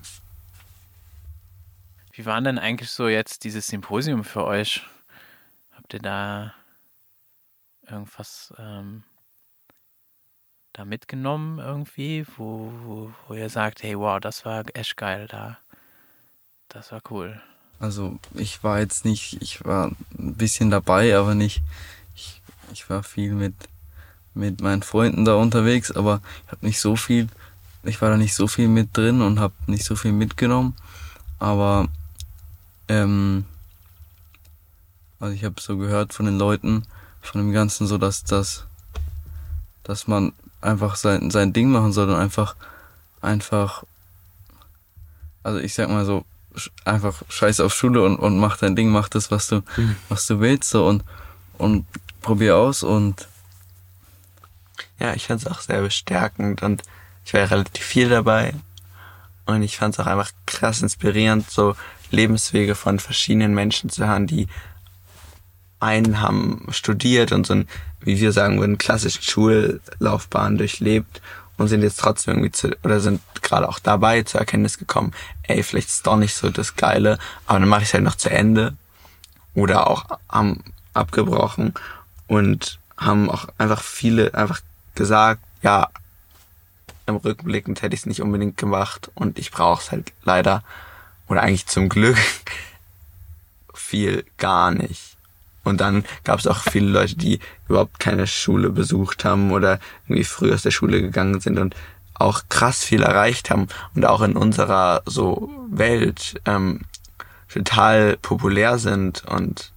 Wie 2.14 2.26
war 2.26 2.40
denn 2.42 2.58
eigentlich 2.58 2.90
so 2.90 3.08
jetzt 3.08 3.44
dieses 3.44 3.66
Symposium 3.66 4.22
für 4.22 4.44
euch? 4.44 4.82
Habt 5.72 5.94
ihr 5.94 6.00
da 6.00 6.52
irgendwas 7.88 8.52
ähm, 8.58 9.02
da 10.74 10.84
mitgenommen 10.84 11.58
irgendwie, 11.58 12.26
wo, 12.36 12.70
wo, 12.84 13.12
wo 13.26 13.34
ihr 13.34 13.48
sagt, 13.48 13.82
hey, 13.82 13.98
wow, 13.98 14.20
das 14.20 14.44
war 14.44 14.64
echt 14.74 14.98
geil 14.98 15.26
da. 15.26 15.58
Das 16.68 16.92
war 16.92 17.00
cool. 17.10 17.40
Also 17.78 18.18
ich 18.34 18.62
war 18.62 18.78
jetzt 18.78 19.06
nicht, 19.06 19.40
ich 19.40 19.64
war 19.64 19.88
ein 20.18 20.34
bisschen 20.34 20.70
dabei, 20.70 21.16
aber 21.16 21.34
nicht, 21.34 21.62
ich, 22.14 22.42
ich 22.74 22.88
war 22.90 23.02
viel 23.02 23.32
mit, 23.32 23.54
mit 24.34 24.60
meinen 24.60 24.82
Freunden 24.82 25.24
da 25.24 25.34
unterwegs, 25.36 25.90
aber 25.90 26.20
ich 26.44 26.52
habe 26.52 26.66
nicht 26.66 26.80
so 26.80 26.94
viel, 26.94 27.28
ich 27.84 28.02
war 28.02 28.10
da 28.10 28.18
nicht 28.18 28.34
so 28.34 28.46
viel 28.46 28.68
mit 28.68 28.94
drin 28.96 29.22
und 29.22 29.40
habe 29.40 29.54
nicht 29.66 29.84
so 29.84 29.96
viel 29.96 30.12
mitgenommen, 30.12 30.76
aber 31.38 31.88
ähm, 32.92 33.44
also 35.18 35.34
ich 35.34 35.44
habe 35.44 35.60
so 35.60 35.78
gehört 35.78 36.12
von 36.12 36.26
den 36.26 36.38
Leuten, 36.38 36.84
von 37.22 37.40
dem 37.40 37.52
Ganzen 37.52 37.86
so, 37.86 37.96
dass 37.96 38.24
das, 38.24 38.66
dass 39.82 40.06
man 40.06 40.32
einfach 40.60 40.96
sein, 40.96 41.30
sein 41.30 41.52
Ding 41.52 41.70
machen 41.70 41.92
soll 41.92 42.10
und 42.10 42.16
einfach, 42.16 42.54
einfach, 43.20 43.84
also 45.42 45.58
ich 45.58 45.74
sag 45.74 45.88
mal 45.88 46.04
so, 46.04 46.24
einfach 46.84 47.22
scheiß 47.28 47.60
auf 47.60 47.74
Schule 47.74 48.04
und, 48.04 48.16
und 48.16 48.38
mach 48.38 48.58
dein 48.58 48.76
Ding, 48.76 48.90
mach 48.90 49.08
das, 49.08 49.30
was 49.30 49.46
du, 49.46 49.62
was 50.08 50.26
du 50.26 50.40
willst, 50.40 50.68
so 50.70 50.86
und, 50.86 51.02
und 51.56 51.86
probier 52.20 52.56
aus 52.56 52.82
und 52.82 53.26
Ja, 54.98 55.14
ich 55.14 55.26
fand's 55.26 55.46
auch 55.46 55.60
sehr 55.60 55.80
bestärkend 55.82 56.62
und 56.62 56.82
ich 57.24 57.32
war 57.32 57.40
ja 57.40 57.46
relativ 57.46 57.84
viel 57.84 58.08
dabei. 58.08 58.54
Und 59.46 59.62
ich 59.62 59.76
fand's 59.76 59.98
auch 59.98 60.06
einfach 60.06 60.30
krass 60.46 60.82
inspirierend, 60.82 61.50
so 61.50 61.74
Lebenswege 62.12 62.74
von 62.74 62.98
verschiedenen 62.98 63.54
Menschen 63.54 63.90
zu 63.90 64.06
hören, 64.06 64.26
die 64.26 64.48
einen 65.80 66.20
haben 66.20 66.66
studiert 66.70 67.32
und 67.32 67.46
so 67.46 67.54
ein, 67.54 67.68
wie 68.00 68.20
wir 68.20 68.32
sagen 68.32 68.60
würden, 68.60 68.78
klassischen 68.78 69.22
Schullaufbahn 69.22 70.56
durchlebt 70.56 71.20
und 71.58 71.68
sind 71.68 71.82
jetzt 71.82 71.98
trotzdem 71.98 72.34
irgendwie 72.34 72.52
zu, 72.52 72.76
oder 72.84 73.00
sind 73.00 73.20
gerade 73.42 73.68
auch 73.68 73.78
dabei 73.78 74.22
zur 74.22 74.40
Erkenntnis 74.40 74.78
gekommen, 74.78 75.12
ey, 75.42 75.62
vielleicht 75.62 75.88
ist 75.88 76.06
doch 76.06 76.16
nicht 76.16 76.34
so 76.34 76.50
das 76.50 76.76
Geile, 76.76 77.18
aber 77.46 77.58
dann 77.58 77.68
mache 77.68 77.82
ich 77.82 77.92
halt 77.92 78.04
noch 78.04 78.14
zu 78.14 78.30
Ende. 78.30 78.76
Oder 79.54 79.88
auch 79.88 80.06
haben 80.30 80.64
abgebrochen 80.94 81.74
und 82.26 82.78
haben 82.96 83.28
auch 83.28 83.48
einfach 83.58 83.82
viele 83.82 84.32
einfach 84.34 84.60
gesagt, 84.94 85.42
ja, 85.62 85.88
im 87.06 87.16
Rückblickend 87.16 87.82
hätte 87.82 87.94
ich 87.94 88.02
es 88.02 88.06
nicht 88.06 88.22
unbedingt 88.22 88.56
gemacht 88.56 89.10
und 89.14 89.38
ich 89.38 89.50
brauche 89.50 89.82
es 89.82 89.90
halt 89.90 90.12
leider 90.22 90.62
oder 91.32 91.42
eigentlich 91.42 91.66
zum 91.66 91.88
Glück 91.88 92.18
viel 93.74 94.24
gar 94.36 94.70
nicht. 94.70 95.16
Und 95.64 95.80
dann 95.80 96.04
gab 96.24 96.40
es 96.40 96.46
auch 96.46 96.58
viele 96.58 96.90
Leute, 96.90 97.16
die 97.16 97.38
überhaupt 97.68 97.98
keine 97.98 98.26
Schule 98.26 98.68
besucht 98.68 99.24
haben 99.24 99.50
oder 99.50 99.80
irgendwie 100.06 100.24
früh 100.24 100.52
aus 100.52 100.62
der 100.62 100.72
Schule 100.72 101.00
gegangen 101.00 101.40
sind 101.40 101.58
und 101.58 101.74
auch 102.12 102.42
krass 102.50 102.84
viel 102.84 103.02
erreicht 103.02 103.48
haben. 103.48 103.68
Und 103.94 104.04
auch 104.04 104.20
in 104.20 104.36
unserer 104.36 105.02
so 105.06 105.50
Welt 105.70 106.38
ähm, 106.44 106.82
total 107.48 108.18
populär 108.18 108.76
sind 108.78 109.24
und 109.24 109.72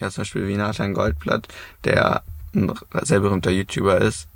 ja 0.00 0.10
zum 0.10 0.22
Beispiel 0.22 0.48
wie 0.48 0.56
Nathan 0.56 0.92
Goldblatt, 0.92 1.48
der 1.84 2.24
ein 2.54 2.74
sehr 3.02 3.20
berühmter 3.20 3.50
YouTuber 3.50 4.02
ist. 4.02 4.28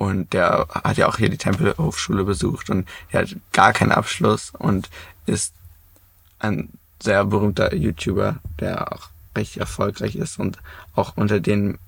Und 0.00 0.32
der 0.32 0.66
hat 0.72 0.96
ja 0.96 1.08
auch 1.08 1.18
hier 1.18 1.28
die 1.28 1.36
Tempelhofschule 1.36 2.24
besucht 2.24 2.70
und 2.70 2.88
der 3.12 3.20
hat 3.20 3.36
gar 3.52 3.74
keinen 3.74 3.92
Abschluss. 3.92 4.50
Und 4.58 4.88
ist 5.30 5.54
ein 6.38 6.68
sehr 7.00 7.24
berühmter 7.24 7.74
YouTuber, 7.74 8.40
der 8.58 8.92
auch 8.92 9.08
recht 9.36 9.56
erfolgreich 9.56 10.16
ist 10.16 10.38
und 10.38 10.58
auch 10.94 11.16
unter 11.16 11.40
den, 11.40 11.78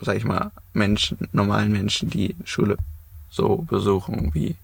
sag 0.00 0.16
ich 0.16 0.24
mal, 0.24 0.50
Menschen, 0.72 1.28
normalen 1.32 1.72
Menschen, 1.72 2.10
die 2.10 2.34
Schule 2.44 2.76
so 3.30 3.58
besuchen, 3.58 4.32
wie 4.34 4.56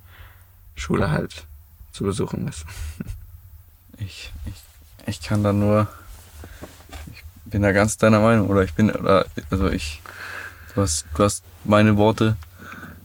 Schule 0.74 1.10
halt 1.10 1.46
zu 1.92 2.04
besuchen 2.04 2.48
ist. 2.48 2.64
ich, 3.98 4.32
ich, 4.46 4.62
ich 5.06 5.20
kann 5.20 5.42
da 5.42 5.52
nur, 5.52 5.88
ich 7.12 7.22
bin 7.44 7.62
da 7.62 7.72
ganz 7.72 7.98
deiner 7.98 8.20
Meinung, 8.20 8.48
oder 8.48 8.62
ich 8.62 8.72
bin, 8.74 8.90
oder, 8.90 9.26
also 9.50 9.68
ich, 9.68 10.02
du 10.74 10.82
hast, 10.82 11.06
du 11.14 11.24
hast 11.24 11.44
meine 11.64 11.96
Worte 11.96 12.36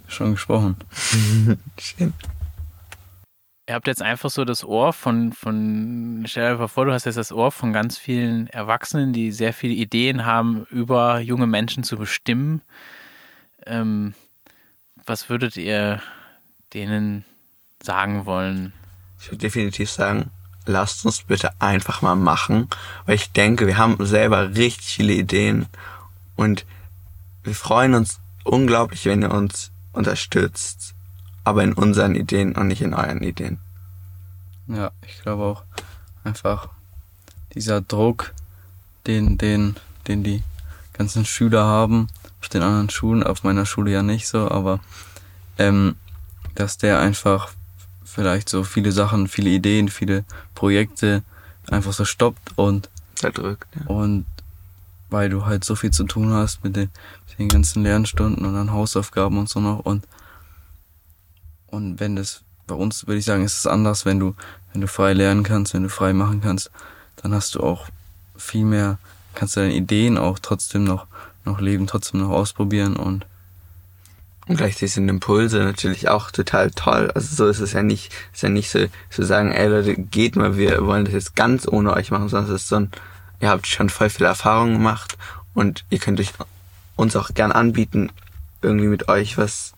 schon 0.08 0.31
gesprochen. 0.31 0.77
Schön. 1.77 2.13
Ihr 3.67 3.73
habt 3.73 3.88
jetzt 3.88 4.01
einfach 4.04 4.30
so 4.30 4.45
das 4.45 4.63
Ohr 4.63 4.93
von, 4.93 5.34
von, 5.34 6.23
stell 6.28 6.43
dir 6.43 6.51
einfach 6.51 6.69
vor, 6.69 6.86
du 6.86 6.93
hast 6.93 7.06
jetzt 7.06 7.17
das 7.17 7.32
Ohr 7.32 7.51
von 7.51 7.73
ganz 7.73 7.97
vielen 7.97 8.45
Erwachsenen, 8.47 9.12
die 9.12 9.32
sehr 9.32 9.54
viele 9.54 9.73
Ideen 9.73 10.25
haben, 10.25 10.65
über 10.69 11.19
junge 11.19 11.47
Menschen 11.47 11.84
zu 11.84 11.97
bestimmen. 11.97 12.62
Ähm, 13.65 14.13
was 15.04 15.30
würdet 15.30 15.58
ihr 15.58 15.99
denen 16.73 17.25
sagen 17.82 18.28
wollen? 18.28 18.73
Ich 19.19 19.28
würde 19.28 19.39
definitiv 19.39 19.89
sagen, 19.89 20.30
lasst 20.65 21.06
uns 21.06 21.23
bitte 21.23 21.49
einfach 21.60 22.01
mal 22.01 22.15
machen, 22.15 22.69
weil 23.06 23.15
ich 23.15 23.32
denke, 23.32 23.65
wir 23.67 23.78
haben 23.78 24.04
selber 24.06 24.56
richtig 24.56 24.95
viele 24.95 25.13
Ideen 25.13 25.65
und 26.36 26.65
wir 27.43 27.56
freuen 27.56 27.93
uns 27.93 28.19
unglaublich, 28.43 29.06
wenn 29.06 29.23
ihr 29.23 29.32
uns 29.32 29.71
unterstützt, 29.93 30.94
aber 31.45 31.63
in 31.63 31.73
unseren 31.73 32.15
Ideen 32.15 32.53
und 32.55 32.67
nicht 32.67 32.81
in 32.81 32.93
euren 32.93 33.23
Ideen. 33.23 33.60
Ja, 34.67 34.91
ich 35.08 35.21
glaube 35.21 35.43
auch 35.43 35.63
einfach 36.23 36.69
dieser 37.53 37.81
Druck, 37.81 38.34
den, 39.08 39.38
den, 39.38 39.75
den 40.08 40.23
die 40.23 40.43
ganzen 40.93 41.23
Schüler 41.23 41.63
haben, 41.63 42.08
auf 42.41 42.49
den 42.49 42.63
anderen 42.63 42.89
Schulen, 42.89 43.23
auf 43.23 43.43
meiner 43.43 43.65
Schule 43.65 43.91
ja 43.91 44.03
nicht 44.03 44.27
so, 44.27 44.49
aber 44.49 44.79
ähm, 45.58 45.95
dass 46.55 46.77
der 46.77 46.99
einfach 46.99 47.51
vielleicht 48.03 48.49
so 48.49 48.63
viele 48.63 48.91
Sachen, 48.91 49.27
viele 49.27 49.51
Ideen, 49.51 49.88
viele 49.88 50.25
Projekte 50.55 51.23
einfach 51.69 51.93
so 51.93 52.05
stoppt 52.05 52.58
und 52.58 52.89
Zerdrückt. 53.15 53.67
Ja. 53.75 53.88
und 53.88 54.25
weil 55.10 55.29
du 55.29 55.45
halt 55.45 55.63
so 55.63 55.75
viel 55.75 55.91
zu 55.91 56.05
tun 56.05 56.34
hast 56.34 56.63
mit 56.63 56.75
den, 56.75 56.89
mit 57.29 57.39
den 57.39 57.49
ganzen 57.49 57.84
Lernstunden 57.84 58.45
und 58.45 58.55
dann 58.55 58.71
Hausaufgaben 58.71 59.38
und 59.38 59.47
so 59.47 59.60
noch 59.60 59.79
und 59.79 60.05
und 61.75 61.99
wenn 61.99 62.15
das 62.15 62.41
bei 62.67 62.75
uns 62.75 63.05
würde 63.05 63.19
ich 63.19 63.25
sagen, 63.25 63.43
ist 63.43 63.59
es 63.59 63.67
anders, 63.67 64.05
wenn 64.05 64.19
du 64.19 64.33
wenn 64.73 64.81
du 64.81 64.88
frei 64.88 65.13
lernen 65.13 65.43
kannst, 65.43 65.73
wenn 65.73 65.83
du 65.83 65.89
frei 65.89 66.13
machen 66.13 66.41
kannst, 66.41 66.71
dann 67.17 67.33
hast 67.33 67.55
du 67.55 67.61
auch 67.61 67.88
viel 68.35 68.65
mehr 68.65 68.97
kannst 69.33 69.55
du 69.55 69.61
deine 69.61 69.75
Ideen 69.75 70.17
auch 70.17 70.39
trotzdem 70.39 70.83
noch 70.83 71.05
noch 71.43 71.59
leben, 71.59 71.85
trotzdem 71.85 72.21
noch 72.21 72.29
ausprobieren 72.29 72.95
und 72.95 73.25
Und 74.47 74.57
gleichzeitig 74.57 74.93
sind 74.93 75.09
Impulse 75.09 75.59
natürlich 75.59 76.07
auch 76.09 76.31
total 76.31 76.71
toll. 76.71 77.11
Also 77.13 77.35
so 77.35 77.47
ist 77.47 77.59
es 77.59 77.73
ja 77.73 77.83
nicht, 77.83 78.13
ist 78.33 78.43
ja 78.43 78.49
nicht 78.49 78.69
so 78.69 78.85
zu 79.09 79.23
sagen, 79.23 79.51
ey 79.51 79.67
Leute, 79.67 79.95
geht 79.95 80.35
mal, 80.35 80.57
wir 80.57 80.85
wollen 80.85 81.05
das 81.05 81.13
jetzt 81.13 81.35
ganz 81.35 81.67
ohne 81.67 81.93
euch 81.93 82.11
machen, 82.11 82.29
sondern 82.29 82.53
es 82.53 82.61
ist 82.61 82.69
so 82.69 82.77
ein, 82.77 82.91
ihr 83.41 83.49
habt 83.49 83.67
schon 83.67 83.89
voll 83.89 84.09
viel 84.09 84.25
Erfahrung 84.25 84.73
gemacht 84.73 85.17
und 85.53 85.83
ihr 85.89 85.99
könnt 85.99 86.19
euch 86.19 86.31
uns 86.95 87.15
auch 87.15 87.33
gern 87.33 87.51
anbieten, 87.51 88.11
irgendwie 88.61 88.88
mit 88.88 89.07
euch 89.07 89.38
was 89.38 89.75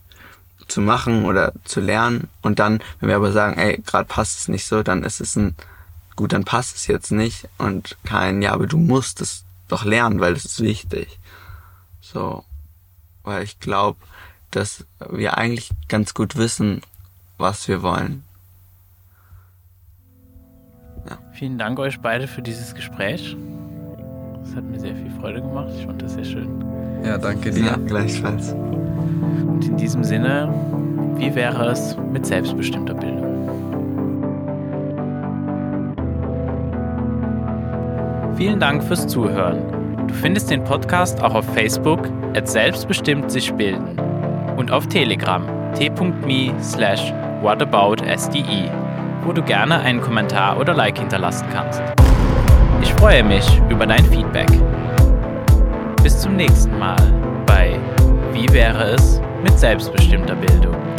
zu 0.68 0.82
machen 0.82 1.26
oder 1.26 1.54
zu 1.64 1.80
lernen. 1.80 2.30
Und 2.42 2.60
dann, 2.60 2.82
wenn 3.00 3.10
wir 3.10 3.16
aber 3.16 3.32
sagen, 3.32 3.58
ey, 3.58 3.82
gerade 3.86 4.06
passt 4.06 4.40
es 4.40 4.48
nicht 4.48 4.66
so, 4.66 4.84
dann 4.84 5.04
ist 5.04 5.22
es 5.22 5.36
ein, 5.36 5.56
gut, 6.16 6.34
dann 6.34 6.46
passt 6.46 6.76
es 6.76 6.88
jetzt 6.88 7.12
nicht 7.12 7.48
und 7.58 7.98
kein, 8.04 8.42
ja, 8.42 8.54
aber 8.54 8.68
du 8.68 8.78
musst 8.78 9.22
es 9.22 9.46
doch 9.68 9.86
lernen, 9.86 10.20
weil 10.20 10.34
es 10.34 10.46
ist 10.46 10.62
wichtig. 10.62 11.20
So, 12.02 12.44
weil 13.24 13.44
ich 13.44 13.60
glaube, 13.60 14.00
dass 14.52 14.86
wir 15.10 15.38
eigentlich 15.38 15.72
ganz 15.88 16.14
gut 16.14 16.36
wissen, 16.38 16.82
was 17.38 17.68
wir 17.68 17.82
wollen. 17.82 18.24
Ja. 21.10 21.18
Vielen 21.34 21.58
Dank 21.58 21.80
euch 21.80 22.00
beide 22.00 22.28
für 22.28 22.42
dieses 22.42 22.74
Gespräch. 22.74 23.36
Es 24.44 24.56
hat 24.56 24.64
mir 24.64 24.80
sehr 24.80 24.96
viel 24.96 25.12
Freude 25.20 25.42
gemacht. 25.42 25.70
Ich 25.78 25.86
fand 25.86 26.02
das 26.02 26.14
sehr 26.14 26.26
schön. 26.26 27.04
Ja, 27.04 27.18
danke 27.18 27.52
dir. 27.52 27.66
Ja, 27.66 27.76
gleichfalls. 27.76 28.56
Und 29.58 29.66
in 29.66 29.76
diesem 29.76 30.04
Sinne, 30.04 30.54
wie 31.16 31.34
wäre 31.34 31.72
es 31.72 31.98
mit 32.14 32.28
selbstbestimmter 32.28 32.94
Bildung? 32.94 33.50
Vielen 38.36 38.60
Dank 38.60 38.84
fürs 38.84 39.08
Zuhören. 39.08 39.58
Du 40.08 40.14
findest 40.14 40.52
den 40.52 40.64
Podcast 40.64 41.24
auch 41.24 41.34
auf 41.34 41.46
Facebook 41.56 42.08
at 42.36 42.48
selbstbestimmt 42.48 43.32
sich 43.32 43.52
bilden 43.52 44.00
und 44.58 44.70
auf 44.70 44.86
Telegram 44.86 45.42
t.me 45.74 46.54
slash 46.62 47.12
whataboutsde, 47.42 48.70
wo 49.24 49.34
du 49.34 49.42
gerne 49.42 49.80
einen 49.80 50.02
Kommentar 50.02 50.60
oder 50.60 50.76
Like 50.76 51.00
hinterlassen 51.00 51.48
kannst. 51.52 51.82
Ich 52.84 52.94
freue 52.94 53.24
mich 53.24 53.60
über 53.72 53.88
dein 53.88 54.06
Feedback. 54.06 54.52
Bis 56.04 56.20
zum 56.20 56.36
nächsten 56.36 56.78
Mal 56.78 57.02
bei 57.48 57.80
Wie 58.34 58.48
wäre 58.54 58.92
es 58.92 59.20
mit 59.48 59.60
selbstbestimmter 59.60 60.36
Bildung? 60.36 60.97